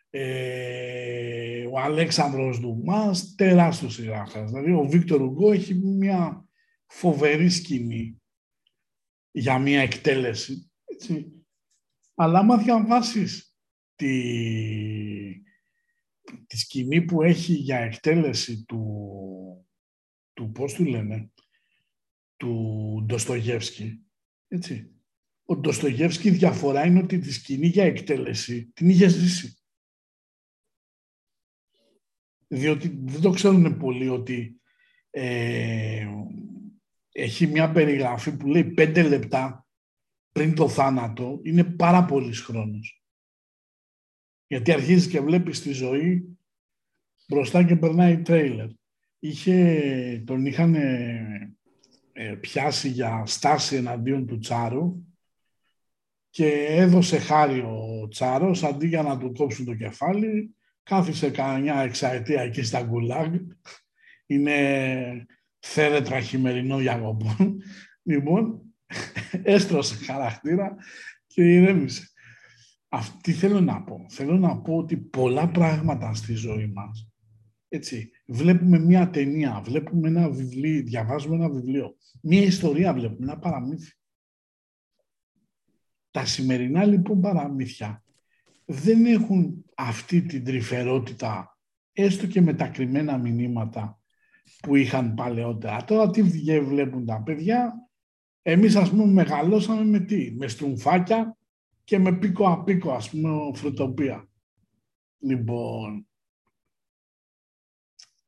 [0.10, 4.52] ε, ο Αλέξανδρος Δουμάς, τεράστιος συγγραφέας.
[4.52, 6.46] Δηλαδή, ο Βίκτορ Ουγκό έχει μια
[6.86, 8.22] φοβερή σκηνή
[9.32, 11.46] για μια εκτέλεση, έτσι.
[12.16, 13.49] Αλλά άμα διαβάσεις
[14.00, 15.44] τη,
[16.48, 19.68] τη σκηνή που έχει για εκτέλεση του,
[20.34, 21.32] του πώς του λένε,
[22.38, 24.00] του Ντοστογεύσκη,
[24.48, 24.94] έτσι.
[25.46, 29.58] Ο Ντοστογεύσκη διαφορά είναι ότι τη σκηνή για εκτέλεση την είχε ζήσει.
[32.48, 34.62] Διότι δεν το ξέρουν πολύ ότι
[35.10, 36.08] ε,
[37.12, 39.68] έχει μια περιγραφή που λέει πέντε λεπτά
[40.32, 42.99] πριν το θάνατο, είναι πάρα πολύ χρόνος.
[44.50, 46.38] Γιατί αρχίζεις και βλέπεις τη ζωή
[47.28, 48.68] μπροστά και περνάει τρέιλερ.
[49.20, 55.04] Είχε, τον είχαν ε, πιάσει για στάση εναντίον του Τσάρου
[56.30, 62.42] και έδωσε χάρη ο Τσάρος αντί για να του κόψουν το κεφάλι κάθισε κανένα εξαετία
[62.42, 63.34] εκεί στα γκουλάγ
[64.26, 65.26] είναι
[65.60, 67.62] θέρετρα χειμερινό διακοπών
[68.04, 68.62] λοιπόν
[69.44, 70.76] έστρωσε χαρακτήρα
[71.28, 72.10] και ηρέμησε
[73.22, 74.06] τι θέλω να πω.
[74.10, 77.10] Θέλω να πω ότι πολλά πράγματα στη ζωή μας,
[77.68, 83.94] έτσι, βλέπουμε μια ταινία, βλέπουμε ένα βιβλίο, διαβάζουμε ένα βιβλίο, μια ιστορία βλέπουμε, ένα παραμύθι.
[86.12, 88.04] Τα σημερινά λοιπόν παραμύθια
[88.66, 91.58] δεν έχουν αυτή την τρυφερότητα,
[91.94, 94.00] έστω και με τα κρυμμένα μηνύματα
[94.62, 95.84] που είχαν παλαιότερα.
[95.84, 96.22] Τώρα τι
[96.62, 97.74] βλέπουν τα παιδιά,
[98.42, 101.38] εμείς ας πούμε μεγαλώσαμε με τι, με στρουμφάκια,
[101.90, 104.30] και με πίκο απίκο, ας πούμε, φρουτοπία.
[105.20, 106.08] Λοιπόν,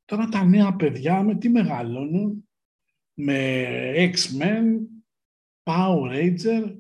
[0.05, 2.49] τώρα τα νέα παιδιά με τι μεγαλώνουν,
[3.13, 3.63] με
[3.95, 4.65] X-Men,
[5.63, 6.75] Power Ranger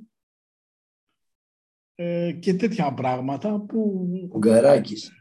[1.95, 4.07] ε, και τέτοια πράγματα που...
[4.31, 5.11] Ο Γκαράκης.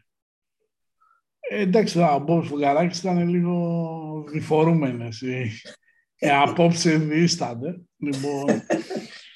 [1.40, 5.22] Ε, εντάξει, ο Μπόμπ Φουγγαράκης ήταν λίγο διφορούμενες.
[5.22, 7.80] Ε, απόψε δίστανται.
[7.96, 8.46] Λοιπόν,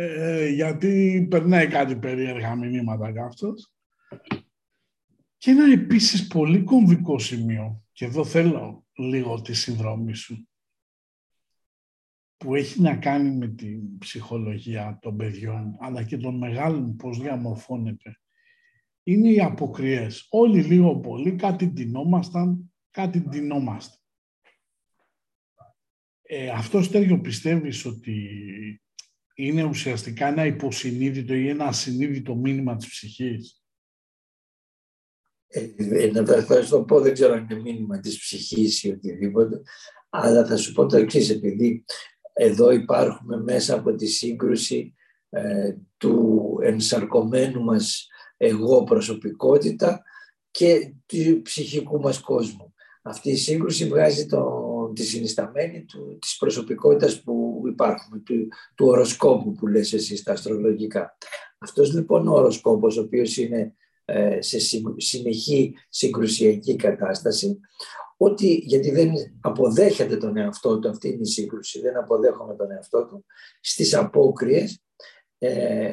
[0.00, 3.72] ε, γιατί περνάει κάτι περίεργα μηνύματα κι αυτός.
[5.36, 10.48] Και ένα επίσης πολύ κομβικό σημείο, και εδώ θέλω λίγο τη συνδρομή σου,
[12.36, 18.20] που έχει να κάνει με την ψυχολογία των παιδιών, αλλά και των μεγάλων πώς διαμορφώνεται,
[19.02, 20.26] είναι οι αποκριές.
[20.30, 23.96] Όλοι λίγο πολύ κάτι ντυνόμασταν, κάτι ντυνόμαστε.
[26.22, 28.30] Ε, αυτός Στέργιο πιστεύεις ότι
[29.40, 33.62] είναι ουσιαστικά ένα υποσυνείδητο ή ένα ασυνείδητο μήνυμα της ψυχής.
[35.46, 38.90] Ε, ε να θα σου το πω, δεν ξέρω αν είναι μήνυμα της ψυχής ή
[38.90, 39.62] οτιδήποτε,
[40.08, 41.84] αλλά θα σου πω το εξής επειδή
[42.32, 44.94] εδώ υπάρχουμε μέσα από τη σύγκρουση
[45.28, 50.02] ε, του ενσαρκωμένου μας εγώ προσωπικότητα
[50.50, 52.74] και του ψυχικού μας κόσμου.
[53.02, 59.52] Αυτή η σύγκρουση βγάζει το, τη συνισταμένη του, της προσωπικότητας που υπάρχουμε, του, του οροσκόπου
[59.52, 61.16] που λες εσύ στα αστρολογικά.
[61.58, 63.74] Αυτός λοιπόν ο οροσκόπος, ο οποίος είναι
[64.04, 64.58] ε, σε
[64.96, 67.60] συνεχή συγκρουσιακή κατάσταση,
[68.16, 73.06] ότι γιατί δεν αποδέχεται τον εαυτό του, αυτή είναι η σύγκρουση, δεν αποδέχομαι τον εαυτό
[73.06, 73.24] του,
[73.60, 74.82] στις απόκριες
[75.38, 75.90] ε,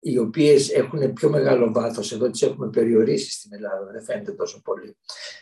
[0.00, 4.60] οι οποίες έχουν πιο μεγάλο βάθος, εδώ τις έχουμε περιορίσει στην Ελλάδα, δεν φαίνεται τόσο
[4.62, 4.96] πολύ.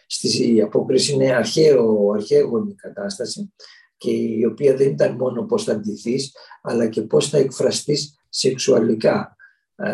[0.07, 3.53] Στη, η απόκριση είναι αρχαίο, αρχαίγονη κατάσταση
[3.97, 9.37] και η οποία δεν ήταν μόνο πώς θα ντυθείς, αλλά και πώς θα εκφραστείς σεξουαλικά.
[9.77, 9.93] Ε,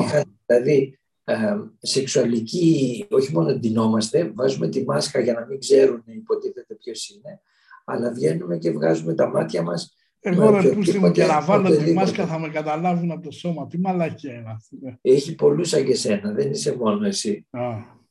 [0.00, 6.74] είχαν, δηλαδή, ε, σεξουαλική, όχι μόνο ντυνόμαστε, βάζουμε τη μάσκα για να μην ξέρουν υποτίθεται
[6.74, 7.40] ποιος είναι,
[7.84, 11.92] αλλά βγαίνουμε και βγάζουμε τα μάτια μας εγώ ρε πούστη μου και να βάλω τη
[11.92, 13.66] μάσκα θα με καταλάβουν από το σώμα.
[13.66, 14.78] Τι μαλακία είναι αυτή.
[14.80, 14.96] Ναι.
[15.00, 17.46] Έχει πολλούς σαν και σένα, δεν είσαι μόνο εσύ.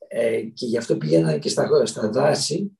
[0.08, 2.78] Ε, και γι' αυτό πήγαιναν και στα, στα δάση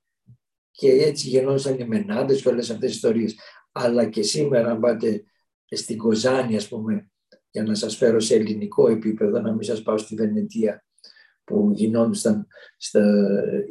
[0.70, 3.36] και έτσι γεννώσαν οι μενάντες και όλες αυτές τις ιστορίες.
[3.72, 5.24] Αλλά και σήμερα αν πάτε
[5.70, 7.10] στην Κοζάνη ας πούμε
[7.50, 10.84] για να σας φέρω σε ελληνικό επίπεδο, να μην σας πάω στη Βενετία
[11.44, 13.24] που γινόντουσαν στα,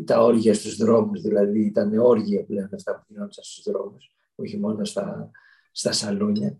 [0.06, 4.86] τα όργια στους δρόμους, δηλαδή ήταν όργια πλέον αυτά που γινόντουσαν στους δρόμους, όχι μόνο
[4.86, 5.32] στα,
[5.77, 6.57] στα σαλόνια.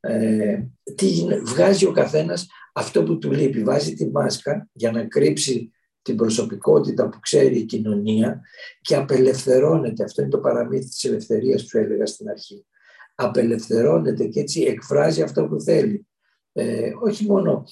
[0.00, 0.62] Ε,
[0.94, 3.62] τι βγάζει ο καθένας αυτό που του λείπει.
[3.62, 5.70] Βάζει τη μάσκα για να κρύψει
[6.02, 8.40] την προσωπικότητα που ξέρει η κοινωνία
[8.80, 10.04] και απελευθερώνεται.
[10.04, 12.66] Αυτό είναι το παραμύθι της ελευθερίας που έλεγα στην αρχή.
[13.14, 16.06] Απελευθερώνεται και έτσι εκφράζει αυτό που θέλει.
[16.52, 17.64] Ε, όχι μόνο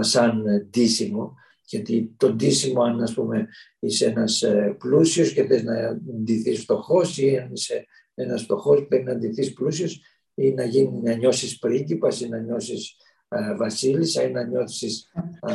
[0.00, 3.48] σαν ντύσιμο, γιατί το ντύσιμο αν ας πούμε
[3.78, 9.04] είσαι ένας ε, πλούσιος και θες να ντυθείς φτωχός ή αν είσαι ένας φτωχός πρέπει
[9.04, 10.02] να ντυθείς πλούσιος
[10.38, 12.96] ή να, γίνει, να νιώσεις πρίγκιπας ή να νιώσεις
[13.28, 15.10] α, βασίλισσα ή να νιώσεις...
[15.40, 15.52] Α...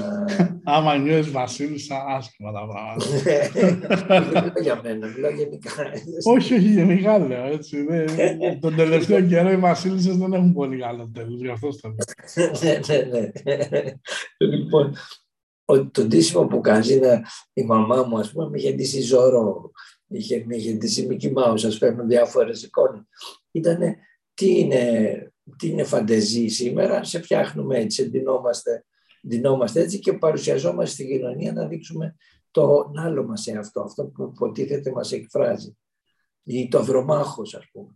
[0.63, 3.05] Άμα νιώσεις βασίλισσα, άσχημα τα πράγματα.
[4.13, 5.71] Δεν μιλάω για μένα, μιλάω γενικά.
[6.23, 7.85] όχι, όχι, γενικά λέω έτσι.
[8.59, 11.95] Τον τελευταίο καιρό οι βασίλισσες δεν έχουν πολύ καλό τέλος, γι' αυτό στο
[12.35, 13.29] ναι, ναι, ναι.
[14.37, 14.93] Λοιπόν,
[15.91, 16.99] το ντύσιμο που κάνει
[17.53, 19.71] η μαμά μου, ας πούμε, με είχε ντύσει ζωρό,
[20.07, 23.01] είχε, με είχε ντύσει Μικη Μάους, σας φέρνω διάφορες εικόνες.
[23.51, 23.97] Ήτανε
[24.43, 28.86] τι είναι, τι είναι φαντεζή σήμερα, σε φτιάχνουμε έτσι, ντυνόμαστε,
[29.27, 32.15] ντυνόμαστε έτσι και παρουσιαζόμαστε στην κοινωνία να δείξουμε
[32.51, 35.77] το άλλο μας αυτό, αυτό που υποτίθεται μας εκφράζει.
[36.43, 37.95] Ή το δρομάχος, ας πούμε.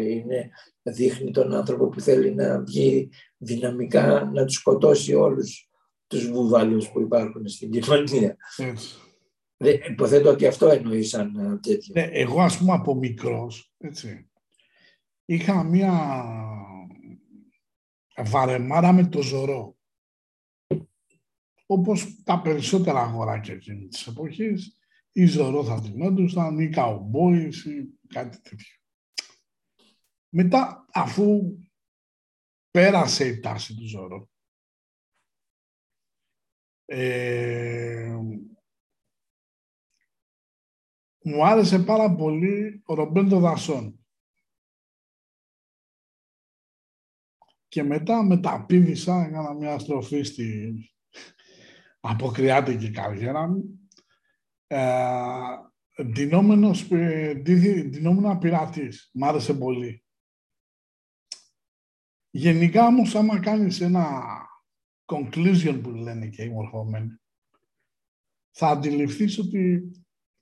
[0.00, 0.50] Είναι,
[0.82, 5.70] δείχνει τον άνθρωπο που θέλει να βγει δυναμικά, να τους σκοτώσει όλους
[6.06, 8.36] τους βουβάλους που υπάρχουν στην κοινωνία.
[9.56, 11.92] Δεν, υποθέτω ότι αυτό εννοείς σαν τέτοιο.
[11.94, 14.28] Ναι, εγώ ας πούμε από μικρός, έτσι,
[15.26, 16.24] είχα μία
[18.16, 19.76] βαρεμάρα με το ζωρό.
[21.66, 24.78] Όπως τα περισσότερα αγοράκια εκείνης της εποχής,
[25.12, 28.76] ή ζωρό θα ντυνόντουσαν, ή καουμπόις, ή κάτι τέτοιο.
[30.28, 31.58] Μετά, αφού
[32.70, 34.30] πέρασε η τάση του ζωρό,
[36.84, 38.16] ε,
[41.22, 44.05] μου άρεσε πάρα πολύ ο Ρομπέντο Δασόν.
[47.76, 50.74] Και μετά μεταπίδησα, έκανα μια στροφή στη
[52.00, 53.90] αποκριάτικη καριέρα μου.
[54.66, 56.88] Ε, ντυνόμενος,
[57.42, 59.10] ντυνόμενα πειρατής.
[59.14, 60.04] Μ' άρεσε πολύ.
[62.30, 64.22] Γενικά όμως, άμα κάνεις ένα
[65.06, 67.20] conclusion που λένε και οι μορφωμένοι,
[68.50, 69.90] θα αντιληφθείς ότι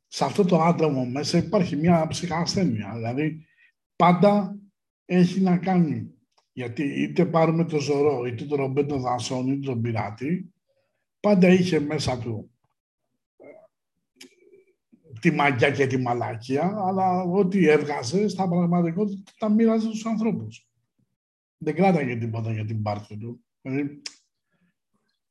[0.06, 2.92] σε αυτό το άτομο μέσα υπάρχει μια ψυχασθένεια.
[2.94, 3.46] Δηλαδή,
[3.96, 4.58] πάντα
[5.04, 6.13] έχει να κάνει
[6.54, 10.52] γιατί είτε πάρουμε το Ζωρό, είτε το Ρομπέντο Δασόν, είτε τον Πειράτη,
[11.20, 12.48] πάντα είχε μέσα του
[15.20, 20.68] τη μαγιά και τη μαλακία, αλλά ό,τι έβγαζε στα πραγματικότητα τα μοίραζε στους ανθρώπους.
[21.58, 23.44] Δεν κράταγε τίποτα για την πάρτη του.
[23.60, 24.02] Δηλαδή,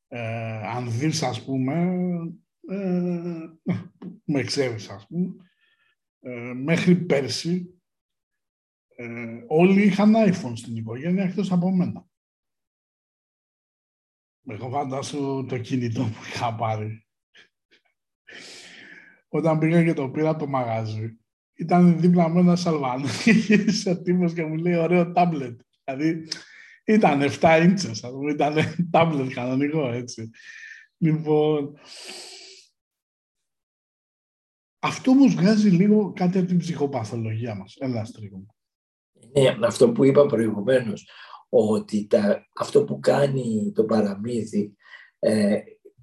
[0.08, 1.96] ε, αν δεις, ας πούμε,
[2.68, 3.48] ε,
[4.24, 5.36] με ξέρεις, ας πούμε,
[6.20, 7.83] ε, μέχρι πέρσι
[8.96, 12.06] ε, όλοι είχαν iPhone στην οικογένεια εκτός από μένα.
[14.48, 17.08] Εγώ φαντάσου το κινητό που είχα πάρει.
[19.28, 21.20] Όταν πήγα και το πήρα από το μαγάζι,
[21.54, 25.62] ήταν δίπλα μου ένας Αλβανός και ο τύπος και μου λέει ωραίο τάμπλετ.
[25.84, 26.28] Δηλαδή
[26.86, 28.56] ήταν 7 ίντσες, ήταν
[28.92, 30.30] τάμπλετ κανονικό έτσι.
[30.98, 31.78] Λοιπόν,
[34.80, 37.76] αυτό όμως βγάζει λίγο κάτι από την ψυχοπαθολογία μας.
[37.80, 38.46] Έλα, Στρίγο.
[39.34, 41.08] Ναι, αυτό που είπα προηγουμένως,
[41.50, 44.76] ότι τα, αυτό που κάνει το παραμύθι,
[45.20, 45.60] ε,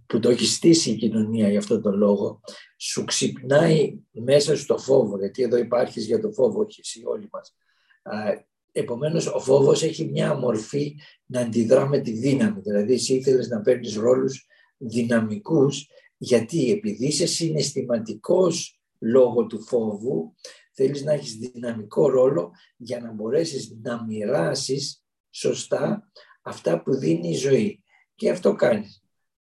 [0.07, 2.41] που το έχει στήσει η κοινωνία για αυτό το λόγο,
[2.77, 7.55] σου ξυπνάει μέσα στο φόβο, γιατί εδώ υπάρχεις για το φόβο, όχι εσύ όλοι μας.
[8.03, 8.35] Ε,
[8.73, 12.61] επομένως, ο φόβος έχει μια μορφή να αντιδρά με τη δύναμη.
[12.61, 20.35] Δηλαδή, εσύ ήθελες να παίρνεις ρόλους δυναμικούς, γιατί επειδή είσαι συναισθηματικός λόγω του φόβου,
[20.83, 26.11] θέλεις να έχεις δυναμικό ρόλο για να μπορέσεις να μοιράσεις σωστά
[26.43, 27.83] αυτά που δίνει η ζωή.
[28.15, 29.03] Και αυτό κάνεις.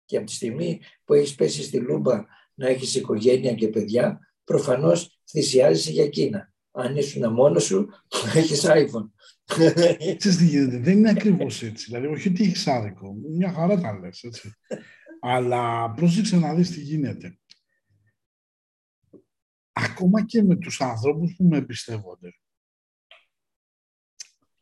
[0.05, 5.21] Και από τη στιγμή που έχεις πέσει στη λούμπα να έχεις οικογένεια και παιδιά, προφανώς
[5.31, 6.53] θυσιάζεσαι για εκείνα.
[6.71, 9.11] Αν ήσουν μόνος σου, θα έχεις iPhone.
[10.17, 11.85] Ξέρεις τι γίνεται, δεν είναι ακριβώς έτσι.
[11.89, 13.15] Δηλαδή, όχι ότι έχεις άδικο.
[13.37, 14.55] Μια χαρά τα λες, έτσι.
[15.35, 17.39] Αλλά πρόσεξε να δεις τι γίνεται.
[19.73, 22.37] Ακόμα και με τους ανθρώπους που με εμπιστεύονται.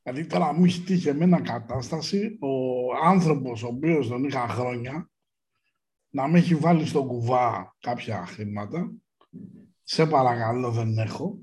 [0.03, 2.53] Δηλαδή τώρα μου έχει τύχει εμένα κατάσταση ο
[3.05, 5.11] άνθρωπος ο οποίος τον είχα χρόνια
[6.11, 8.93] να με έχει βάλει στο κουβά κάποια χρήματα
[9.83, 11.39] σε παρακαλώ δεν έχω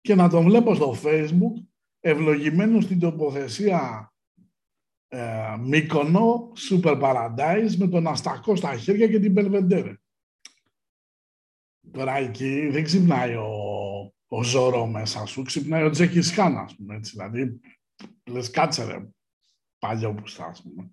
[0.00, 1.66] και να τον βλέπω στο facebook
[2.00, 4.12] ευλογημένο στην τοποθεσία
[5.08, 9.94] ε, Μύκονο, Super Paradise με τον Αστακό στα χέρια και την Belvedere.
[11.92, 13.48] Τώρα εκεί δεν ξυπνάει ο,
[14.28, 17.60] ο Ζωρό μέσα σου, ξυπνάει ο Τζέκι Χάν, ας πούμε, έτσι, δηλαδή,
[18.30, 19.08] λες κάτσε ρε,
[19.78, 20.90] παλιό που στα, ας πούμε.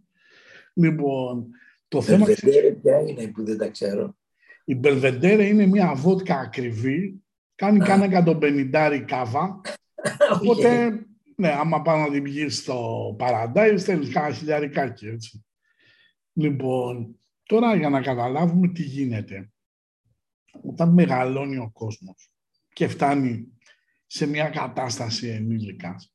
[0.73, 1.47] Λοιπόν,
[1.87, 2.25] το θέμα...
[2.25, 4.17] Belvedere ποια είναι που δεν τα ξέρω;
[4.63, 7.23] Η Belvedere είναι μια βότκα ακριβή,
[7.55, 9.61] κάνει κάνα εκατομπενιντάρι κάβα,
[10.41, 10.99] οπότε
[11.35, 15.45] ναι, άμα πάω να την πηγεί στο Paradise, θέλεις κάνα χιλιαρικάκι, έτσι.
[16.33, 19.51] Λοιπόν, τώρα για να καταλάβουμε τι γίνεται.
[20.63, 22.31] Όταν μεγαλώνει ο κόσμος
[22.73, 23.47] και φτάνει
[24.05, 26.13] σε μια κατάσταση ενήλικας,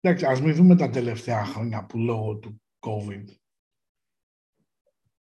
[0.00, 3.24] εντάξει, ας μην δούμε τα τελευταία χρόνια που λόγω του COVID,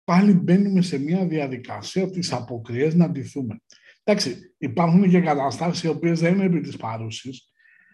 [0.05, 3.61] πάλι μπαίνουμε σε μια διαδικασία τις αποκριές να αντιθούμε.
[4.05, 7.49] Εντάξει, υπάρχουν και καταστάσεις οι οποίες δεν είναι επί της παρούσης,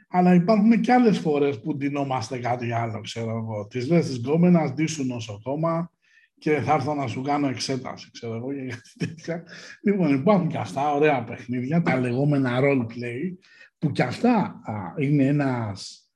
[0.08, 3.66] αλλά υπάρχουν και άλλες φορές που ντυνόμαστε κάτι άλλο, ξέρω εγώ.
[3.66, 5.92] Τις λες τις γκόμενας, ντύσου νοσοκόμα
[6.40, 9.44] και θα έρθω να σου κάνω εξέταση, ξέρω εγώ, για κάτι τέτοια.
[9.82, 13.36] Λοιπόν, υπάρχουν και αυτά ωραία παιχνίδια, τα λεγόμενα role play,
[13.78, 16.08] που και αυτά α, είναι ένας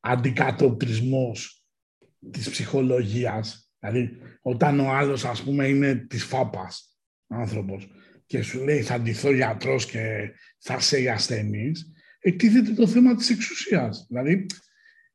[0.00, 1.64] αντικατοπτρισμός
[2.30, 3.72] της ψυχολογίας.
[3.78, 4.10] Δηλαδή,
[4.42, 7.88] όταν ο άλλος, ας πούμε, είναι της φάπας άνθρωπος
[8.26, 14.06] και σου λέει θα ντυθώ γιατρός και θα είσαι ασθενής, εκτίθεται το θέμα της εξουσίας.
[14.08, 14.46] Δηλαδή,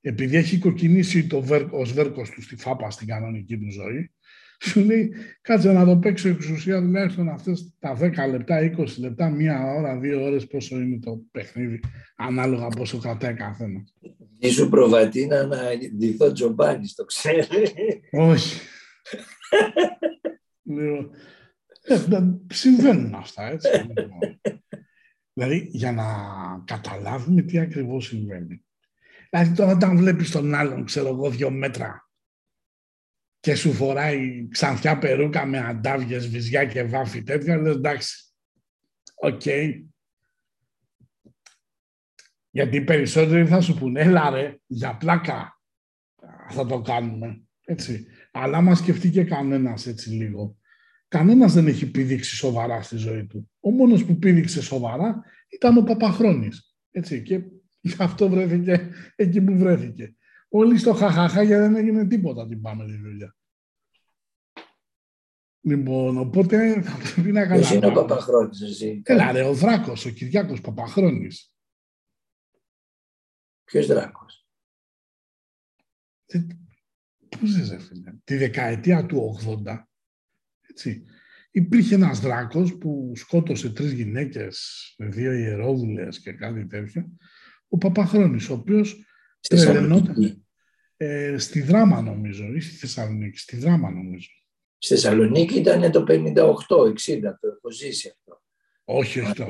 [0.02, 4.12] επειδή έχει κοκκινήσει το βέρ, ως βέρκος του στη φάπα στην κανονική του ζωή,
[4.60, 9.74] σου λέει, κάτσε να το παίξω εξουσία τουλάχιστον αυτές τα 10 λεπτά, 20 λεπτά, μία
[9.78, 11.80] ώρα, δύο ώρες, πόσο είναι το παιχνίδι,
[12.15, 13.84] ανάλογα πόσο κρατάει καθένα.
[14.39, 15.58] Ήσου προβατίνα να
[15.98, 17.48] ντυθώ τζομπάνι, το ξέρει.
[18.12, 18.60] Όχι.
[20.63, 21.12] λοιπόν,
[21.84, 23.70] ε, συμβαίνουν αυτά, έτσι.
[23.88, 24.39] Λοιπόν.
[25.34, 26.06] Δηλαδή, για να
[26.65, 28.65] καταλάβουμε τι ακριβώς συμβαίνει.
[29.30, 32.07] Δηλαδή, τώρα όταν βλέπεις τον άλλον, ξέρω εγώ, δύο μέτρα
[33.48, 38.34] και σου φοράει ξανθιά περούκα με αντάβιες, βυζιά και βάφη τέτοια, λες εντάξει,
[39.16, 39.42] οκ.
[42.50, 45.62] Γιατί οι περισσότεροι θα σου πούνε, έλα ρε, για πλάκα
[46.50, 48.08] θα το κάνουμε, έτσι.
[48.32, 50.58] Αλλά άμα σκεφτεί και κανένας έτσι λίγο,
[51.08, 53.52] Κανένας δεν έχει πηδήξει σοβαρά στη ζωή του.
[53.60, 56.78] Ο μόνος που πήδηξε σοβαρά ήταν ο Παπαχρόνης.
[56.92, 57.42] Έτσι, και
[57.80, 60.15] γι' αυτό βρέθηκε εκεί που βρέθηκε.
[60.50, 63.37] Όλοι στο χαχαχά γιατί δεν έγινε τίποτα την πάμε τη δουλειά.
[65.68, 67.60] Λοιπόν, οπότε θα πρέπει να καταλάβουμε.
[67.60, 69.02] Ποιος είναι ο Παπαχρόνης εσύ.
[69.06, 71.54] Έλα ρε, ο Δράκος, ο Κυριάκος Παπαχρόνης.
[73.63, 74.48] Ποιος Δράκος;
[77.30, 78.13] Πού ζεις, φίλε.
[78.24, 79.88] Τη δεκαετία του 80
[80.70, 81.06] έτσι.
[81.52, 87.12] υπήρχε ένας δράκος που σκότωσε τρεις γυναίκες, δύο ιερόδουλες και κάτι τέτοιο,
[87.68, 89.06] ο Παπαχρόνης, ο οποίος
[89.40, 90.46] τρελαινόταν
[90.98, 94.30] ε, στη Δράμα νομίζω, ή στη Θεσσαλονίκη, στη Δράμα νομίζω.
[94.78, 98.42] Στη Θεσσαλονίκη ήταν το 58-60, το έχω ζήσει αυτό.
[98.90, 99.48] Όχι αυτό,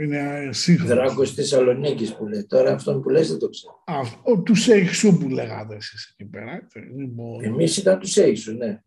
[0.00, 0.94] είναι σύγχρονος.
[0.94, 2.44] Δράκος Θεσσαλονίκης που λέει.
[2.44, 3.82] Τώρα αυτόν που λες δεν το ξέρω.
[4.22, 6.68] Ο, τους Σέιξου που λέγατε εσείς εκεί πέρα.
[6.96, 7.44] Λοιπόν...
[7.44, 8.82] Εμείς ήταν τους Σέιξου, ναι.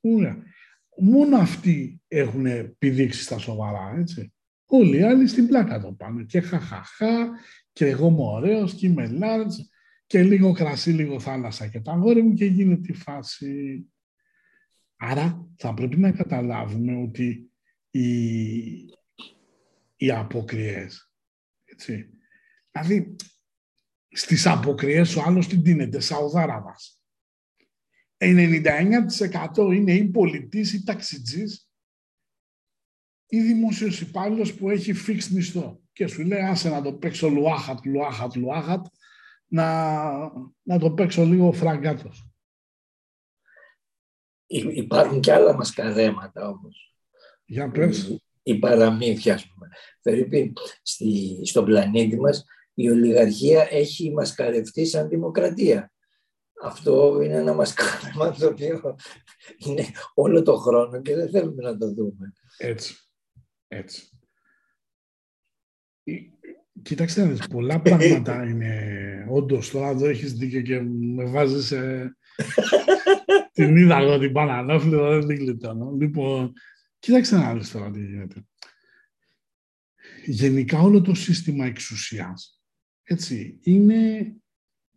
[0.00, 0.42] Ωραία.
[0.96, 2.46] Μόνο αυτοί έχουν
[2.78, 4.32] πηδήξει στα σοβαρά, έτσι.
[4.66, 6.22] Όλοι οι άλλοι στην πλάκα το πάνε.
[6.22, 7.30] Και χαχαχά,
[7.72, 9.70] και εγώ είμαι ωραίος, και είμαι λάρτς,
[10.06, 13.84] και λίγο κρασί, λίγο θάλασσα και τα αγόρι μου και γίνεται η φάση.
[15.06, 17.52] Άρα θα πρέπει να καταλάβουμε ότι
[17.90, 18.06] οι,
[19.96, 21.12] οι αποκριές,
[21.64, 22.10] έτσι,
[22.70, 23.16] δηλαδή
[24.08, 27.00] στις αποκριές ο άλλος την τίνεται, Σαουδάραβας.
[28.16, 31.70] 99% είναι ή πολιτής ή ταξιτζής
[33.26, 37.86] ή δημόσιος υπάλληλος που έχει φίξ μισθό και σου λέει άσε να το παίξω λουάχατ,
[37.86, 38.86] λουάχατ, λουάχατ
[39.46, 40.08] να,
[40.62, 42.33] να το παίξω λίγο φραγκάτος.
[44.46, 46.94] Υπάρχουν και άλλα μασκαρέματα όμως.
[47.44, 48.18] Για πες.
[48.42, 49.68] Η παραμύθια, ας πούμε.
[50.02, 55.92] Περίπου στη, στον πλανήτη μας η ολιγαρχία έχει μασκαρευτεί σαν δημοκρατία.
[56.62, 58.96] Αυτό είναι ένα μασκάρεμα το οποίο
[59.56, 62.32] είναι όλο το χρόνο και δεν θέλουμε να το δούμε.
[62.58, 62.96] Έτσι.
[63.68, 64.08] Έτσι.
[66.82, 69.26] Κοίταξε, πολλά πράγματα είναι.
[69.30, 71.74] Όντως, τώρα εδώ έχεις δίκιο και με βάζεις.
[73.52, 75.96] την είδα εγώ την Πανανόφλη, δεν την γλιτώνω.
[75.98, 76.52] Λοιπόν,
[76.98, 78.46] κοίταξε να δεις τώρα τι γίνεται.
[80.24, 82.62] Γενικά όλο το σύστημα εξουσίας,
[83.02, 84.32] έτσι, είναι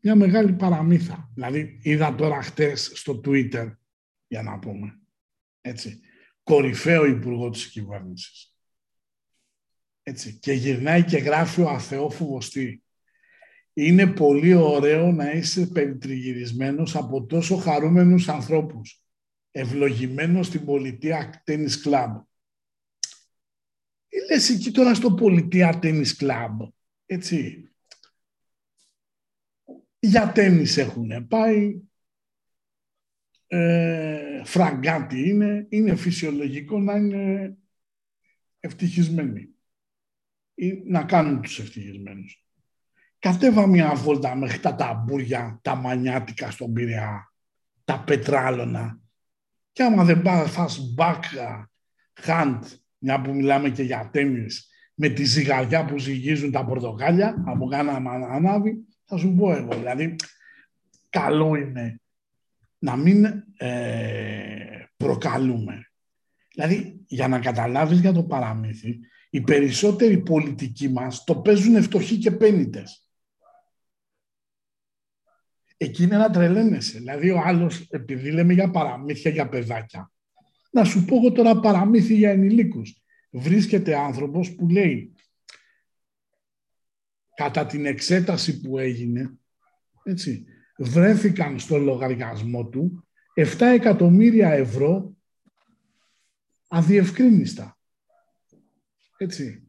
[0.02, 1.32] μια μεγάλη παραμύθα.
[1.34, 3.72] Δηλαδή, είδα τώρα χτες στο Twitter,
[4.28, 5.00] για να πούμε,
[5.62, 6.00] έτσι,
[6.44, 8.52] κορυφαίο υπουργό της κυβέρνησης
[10.08, 12.82] έτσι, και γυρνάει και γράφει ο αθεόφοβος τι;
[13.80, 19.02] Είναι πολύ ωραίο να είσαι περιτριγυρισμένος από τόσο χαρούμενους ανθρώπους.
[19.52, 22.22] Ευλογημένος στην πολιτεία τένις κλαμπ.
[24.08, 26.62] Τι λες εκεί τώρα στο πολιτεία τένις κλαμπ.
[27.06, 27.70] Έτσι.
[30.00, 31.82] Για τένις έχουν πάει.
[33.48, 35.68] Ε, φραγκάτι είναι.
[35.70, 37.58] Είναι φυσιολογικό να είναι
[38.60, 39.50] ευτυχισμένοι
[40.54, 42.47] ή να κάνουν τους ευτυχισμένους.
[43.32, 47.34] Κατέβα μια βόλτα μέχρι τα ταμπούρια, τα μανιάτικα στον Πειραιά,
[47.86, 49.00] τα πετράλωνα.
[49.72, 51.20] Και άμα δεν πας, φας back
[52.26, 52.60] hand,
[52.98, 57.94] μια που μιλάμε και για τέννις, με τη ζυγαριά που ζυγίζουν τα πορτοκάλια, από κάνα
[58.32, 59.74] ανάβει, θα σου πω εγώ.
[59.74, 60.16] Δηλαδή,
[61.10, 62.02] καλό είναι
[62.80, 63.26] να μην
[63.58, 65.92] ε, προκαλούμε.
[66.54, 69.00] Δηλαδή, για να καταλάβεις για το παραμύθι,
[69.30, 73.02] οι περισσότεροι πολιτικοί μας το παίζουν φτωχοί και πένιτες.
[75.78, 76.98] Εκεί είναι να τρελαίνεσαι.
[76.98, 80.12] Δηλαδή ο άλλος, επειδή λέμε για παραμύθια για παιδάκια,
[80.72, 83.02] να σου πω εγώ τώρα παραμύθι για ενηλίκους.
[83.32, 85.14] Βρίσκεται άνθρωπος που λέει
[87.36, 89.38] κατά την εξέταση που έγινε,
[90.04, 90.46] έτσι,
[90.78, 95.16] βρέθηκαν στο λογαριασμό του 7 εκατομμύρια ευρώ
[96.68, 97.78] αδιευκρίνιστα.
[99.18, 99.62] Έτσι.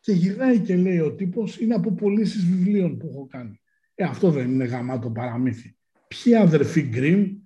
[0.00, 3.59] Και γυρνάει και λέει ο τύπος, είναι από πωλήσεις βιβλίων που έχω κάνει.
[4.00, 5.76] Ε, αυτό δεν είναι γαμάτο παραμύθι.
[6.08, 7.36] Ποιοι αδερφοί Γκριμ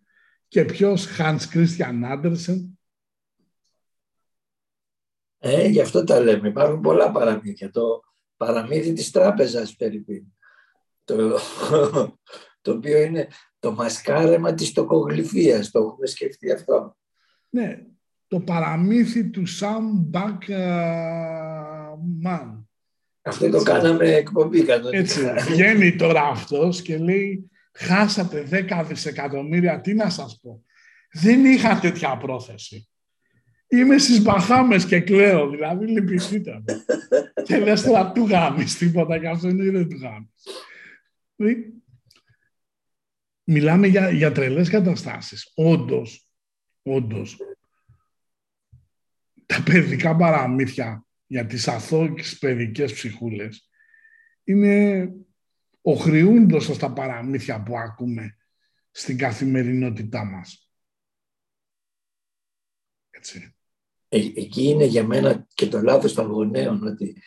[0.48, 2.68] και ποιος Hans Christian Andersen;
[5.38, 6.48] Ε, γι' αυτό τα λέμε.
[6.48, 7.70] Υπάρχουν πολλά παραμύθια.
[7.70, 8.00] Το
[8.36, 10.32] παραμύθι της τράπεζας περίπου.
[11.04, 11.38] Το,
[12.62, 13.28] το οποίο είναι
[13.58, 15.70] το μασκάρεμα της τοκογλυφίας.
[15.70, 16.96] Το έχουμε σκεφτεί αυτό.
[17.48, 17.86] Ναι,
[18.26, 20.54] το παραμύθι του Sam Backman.
[23.26, 24.98] Αυτό το κάναμε εκπομπή κανονικά.
[24.98, 30.62] Έτσι, βγαίνει τώρα αυτός και λέει χάσατε δέκα δισεκατομμύρια, τι να σας πω.
[31.12, 32.88] Δεν είχα τέτοια πρόθεση.
[33.66, 36.64] Είμαι στις Μπαχάμες και κλαίω, δηλαδή λυπηθείτε
[37.46, 40.30] και λες τώρα του γάμεις τίποτα και αυτό είναι δεν του γάμεις.
[43.44, 45.52] Μιλάμε για, για τρελές καταστάσεις.
[45.54, 46.28] Όντως,
[46.82, 47.36] όντως,
[49.46, 53.68] τα παιδικά παραμύθια για τις αθώες παιδικές ψυχούλες
[54.44, 55.08] είναι
[55.80, 58.36] οχρειούντος στα παραμύθια που ακούμε
[58.90, 60.70] στην καθημερινότητά μας.
[63.10, 63.54] Έτσι.
[64.08, 67.22] Ε, εκεί είναι για μένα και το λάθος των γονέων ότι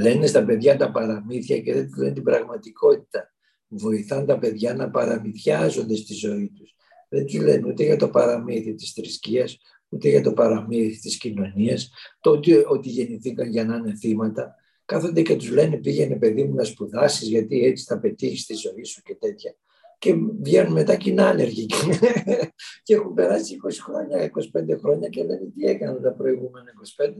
[0.00, 3.34] λένε στα παιδιά τα παραμύθια και δεν λένε την πραγματικότητα.
[3.68, 6.74] Βοηθάνε τα παιδιά να παραμυθιάζονται στη ζωή τους.
[7.08, 9.58] Δεν τους λένε ούτε για το παραμύθι της θρησκείας,
[9.88, 14.54] ούτε για το παραμύθι της κοινωνίας, το ότι, ότι γεννηθήκαν για να είναι θύματα.
[14.84, 18.84] Κάθονται και τους λένε πήγαινε παιδί μου να σπουδάσεις γιατί έτσι θα πετύχεις τη ζωή
[18.84, 19.54] σου και τέτοια.
[19.98, 21.66] Και βγαίνουν μετά και είναι άνεργοι
[22.84, 24.30] και έχουν περάσει 20 χρόνια,
[24.74, 26.70] 25 χρόνια και λένε τι έκαναν τα προηγούμενα
[27.02, 27.12] 25,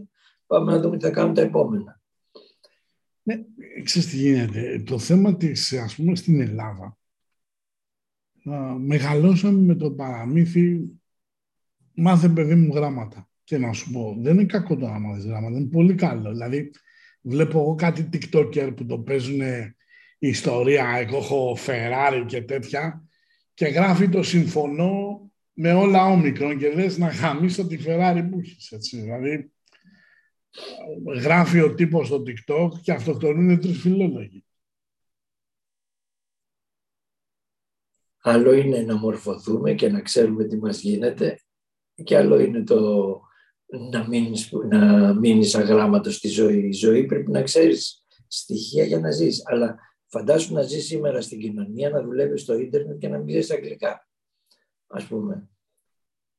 [0.47, 2.01] πάμε να δούμε τι θα κάνουν τα επόμενα.
[3.23, 3.35] Ναι,
[3.85, 4.83] ξέρεις τι γίνεται.
[4.87, 6.99] Το θέμα της, ας πούμε, στην Ελλάδα,
[8.79, 10.81] μεγαλώσαμε με το παραμύθι
[11.99, 13.29] μάθε παιδί μου γράμματα.
[13.45, 16.31] Και να σου πω, δεν είναι κακό το να μάθεις γράμματα, είναι πολύ καλό.
[16.31, 16.71] Δηλαδή,
[17.21, 19.41] βλέπω εγώ κάτι TikToker που το παίζουν
[20.19, 23.09] ιστορία, εγώ έχω Ferrari και τέτοια
[23.55, 28.73] και γράφει το συμφωνώ με όλα όμικρον και λες να χαμίσω τη Ferrari που έχεις,
[28.73, 29.01] έτσι.
[29.01, 29.53] Δηλαδή,
[31.23, 34.45] γράφει ο τύπος στο TikTok και αυτοκτονούν τρεις φιλόλογοι.
[38.21, 41.39] Άλλο είναι να μορφωθούμε και να ξέρουμε τι μας γίνεται
[42.05, 43.21] και άλλο είναι το
[43.91, 46.67] να μείνεις, να μείνεις αγράμματος στη ζωή.
[46.67, 49.43] Η ζωή πρέπει να ξέρεις στοιχεία για να ζεις.
[49.47, 54.09] Αλλά φαντάσου να ζεις σήμερα στην κοινωνία, να δουλεύεις στο ίντερνετ και να μην αγγλικά,
[54.87, 55.49] ας πούμε.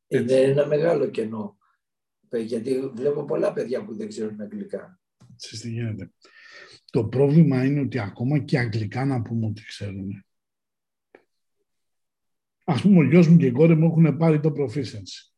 [0.08, 1.58] Είναι ένα μεγάλο κενό.
[2.32, 5.00] Γιατί βλέπω πολλά παιδιά που δεν ξέρουν αγγλικά.
[5.36, 6.12] τι γίνεται.
[6.92, 10.26] Το πρόβλημα είναι ότι ακόμα και αγγλικά να πούμε ότι ξέρουν.
[12.64, 15.29] Ας πούμε, ο γιος μου και η κόρη μου έχουν πάρει το proficiency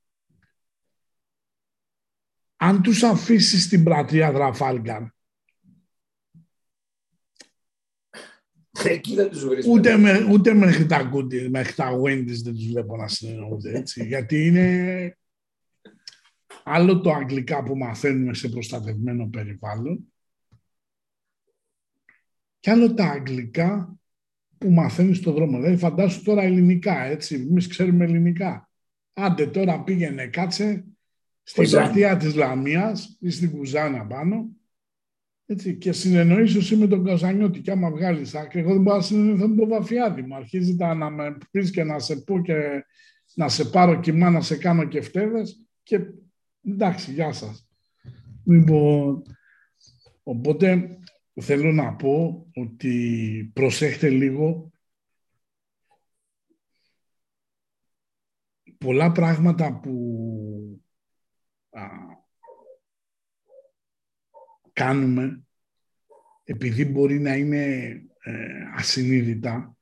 [2.64, 5.04] αν τους αφήσεις την πλατεία Δραφάλγκαρ,
[8.84, 12.98] Εκεί δεν τους ούτε, με, ούτε μέχρι τα κούτι, μέχρι τα Wendy's δεν τους βλέπω
[12.98, 14.06] να συνεννοούνται έτσι.
[14.06, 15.18] γιατί είναι
[16.64, 20.14] άλλο το αγγλικά που μαθαίνουμε σε προστατευμένο περιβάλλον
[22.60, 24.00] και άλλο τα αγγλικά
[24.58, 25.58] που μαθαίνεις στον δρόμο.
[25.58, 27.36] Δηλαδή φαντάσου τώρα ελληνικά, έτσι.
[27.36, 28.70] Εμείς ξέρουμε ελληνικά.
[29.14, 30.86] Άντε τώρα πήγαινε, κάτσε
[31.44, 34.50] στην πλατεία της Λαμίας ή στην Κουζάνα πάνω
[35.52, 39.48] έτσι, και συνεννοήσω με τον Καζανιώτη και άμα βγάλεις άκρη, εγώ δεν μπορώ να συνεννοηθώ
[39.48, 40.36] με τον Βαφιάδη μου.
[40.36, 42.86] Αρχίζει τα, να με πεις και να σε πω και
[43.34, 46.00] να σε πάρω κοιμά, να σε κάνω και φτέδες και
[46.66, 47.68] εντάξει, γεια σας.
[48.46, 49.22] Λοιπόν,
[50.24, 50.98] οπότε
[51.42, 54.72] θέλω να πω ότι προσέχτε λίγο
[58.78, 60.81] πολλά πράγματα που
[64.74, 65.44] κάνουμε
[66.44, 67.66] επειδή μπορεί να είναι
[68.24, 69.78] ε, ασυνείδητα,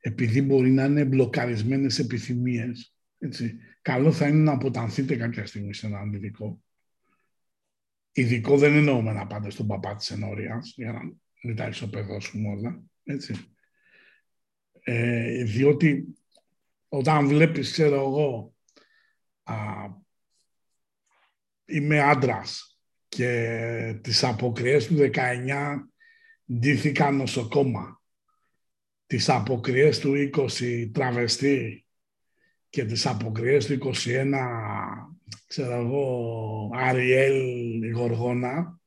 [0.00, 2.94] επειδή μπορεί να είναι μπλοκαρισμένες επιθυμίες.
[3.18, 3.58] Έτσι.
[3.82, 6.60] Καλό θα είναι να αποτανθείτε κάποια στιγμή σε έναν ειδικό.
[8.12, 11.00] Ειδικό δεν εννοούμε να πάτε στον παπά της ενορίας, για να
[11.42, 12.82] μην τα ισοπεδώσουμε όλα.
[13.04, 13.34] Έτσι.
[14.80, 16.16] Ε, διότι
[16.88, 18.54] όταν βλέπεις, ξέρω εγώ,
[21.66, 25.10] είμαι άντρας και τις αποκριές του 19
[26.52, 28.00] ντύθηκα νοσοκόμα.
[29.06, 31.86] Τις αποκριές του 20 τραβεστή
[32.68, 34.32] και τις αποκριές του 21
[35.46, 38.80] ξέρω εγώ Αριέλ Γοργόνα.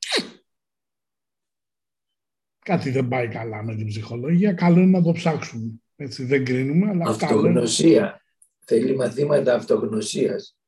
[2.60, 4.54] Κάτι δεν πάει καλά με την ψυχολογία.
[4.54, 5.82] Καλό είναι να το ψάξουμε.
[5.96, 8.22] Έτσι δεν κρίνουμε αλλά αυτογνωσία.
[8.66, 10.59] θέλει μαθήματα αυτογνωσίας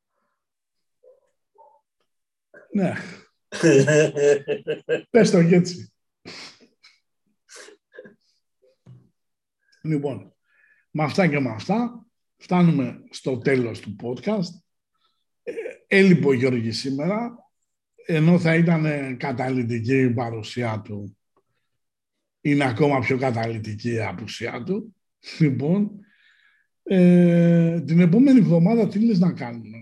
[2.74, 2.94] ναι.
[5.10, 5.94] Πες το και έτσι.
[9.82, 10.34] λοιπόν,
[10.92, 12.06] με αυτά και με αυτά
[12.38, 14.62] φτάνουμε στο τέλος του podcast.
[15.44, 15.54] Ε,
[15.88, 17.50] έλειπε ο Γιώργης σήμερα,
[18.06, 21.18] ενώ θα ήταν καταλητική η παρουσία του,
[22.42, 24.96] είναι ακόμα πιο καταλητική η απουσία του.
[25.40, 25.92] Λοιπόν,
[26.84, 29.78] ε, την επόμενη εβδομάδα τι λες να κάνουμε,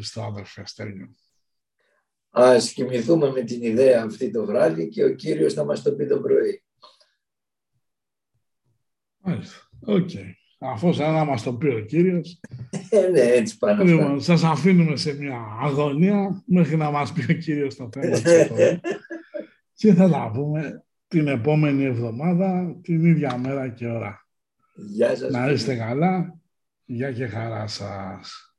[0.00, 1.14] στο αδερφέ Στέλιο.
[2.34, 6.06] Ας κοιμηθούμε με την ιδέα αυτή το βράδυ και ο Κύριος θα μας το πει
[6.06, 6.62] το πρωί.
[9.18, 9.68] Μάλιστα.
[9.84, 10.10] Οκ.
[10.58, 12.40] Αφού είναι να μας το πει ο Κύριος.
[12.90, 17.34] Ε, ναι, έτσι πάνω λοιπόν, Σας αφήνουμε σε μια αγωνία μέχρι να μας πει ο
[17.34, 18.16] Κύριος το θέμα
[19.74, 24.26] και θα τα πούμε την επόμενη εβδομάδα, την ίδια μέρα και ώρα.
[24.74, 25.30] Γεια σας.
[25.30, 26.40] Να είστε καλά.
[26.84, 28.51] Γεια και χαρά σας.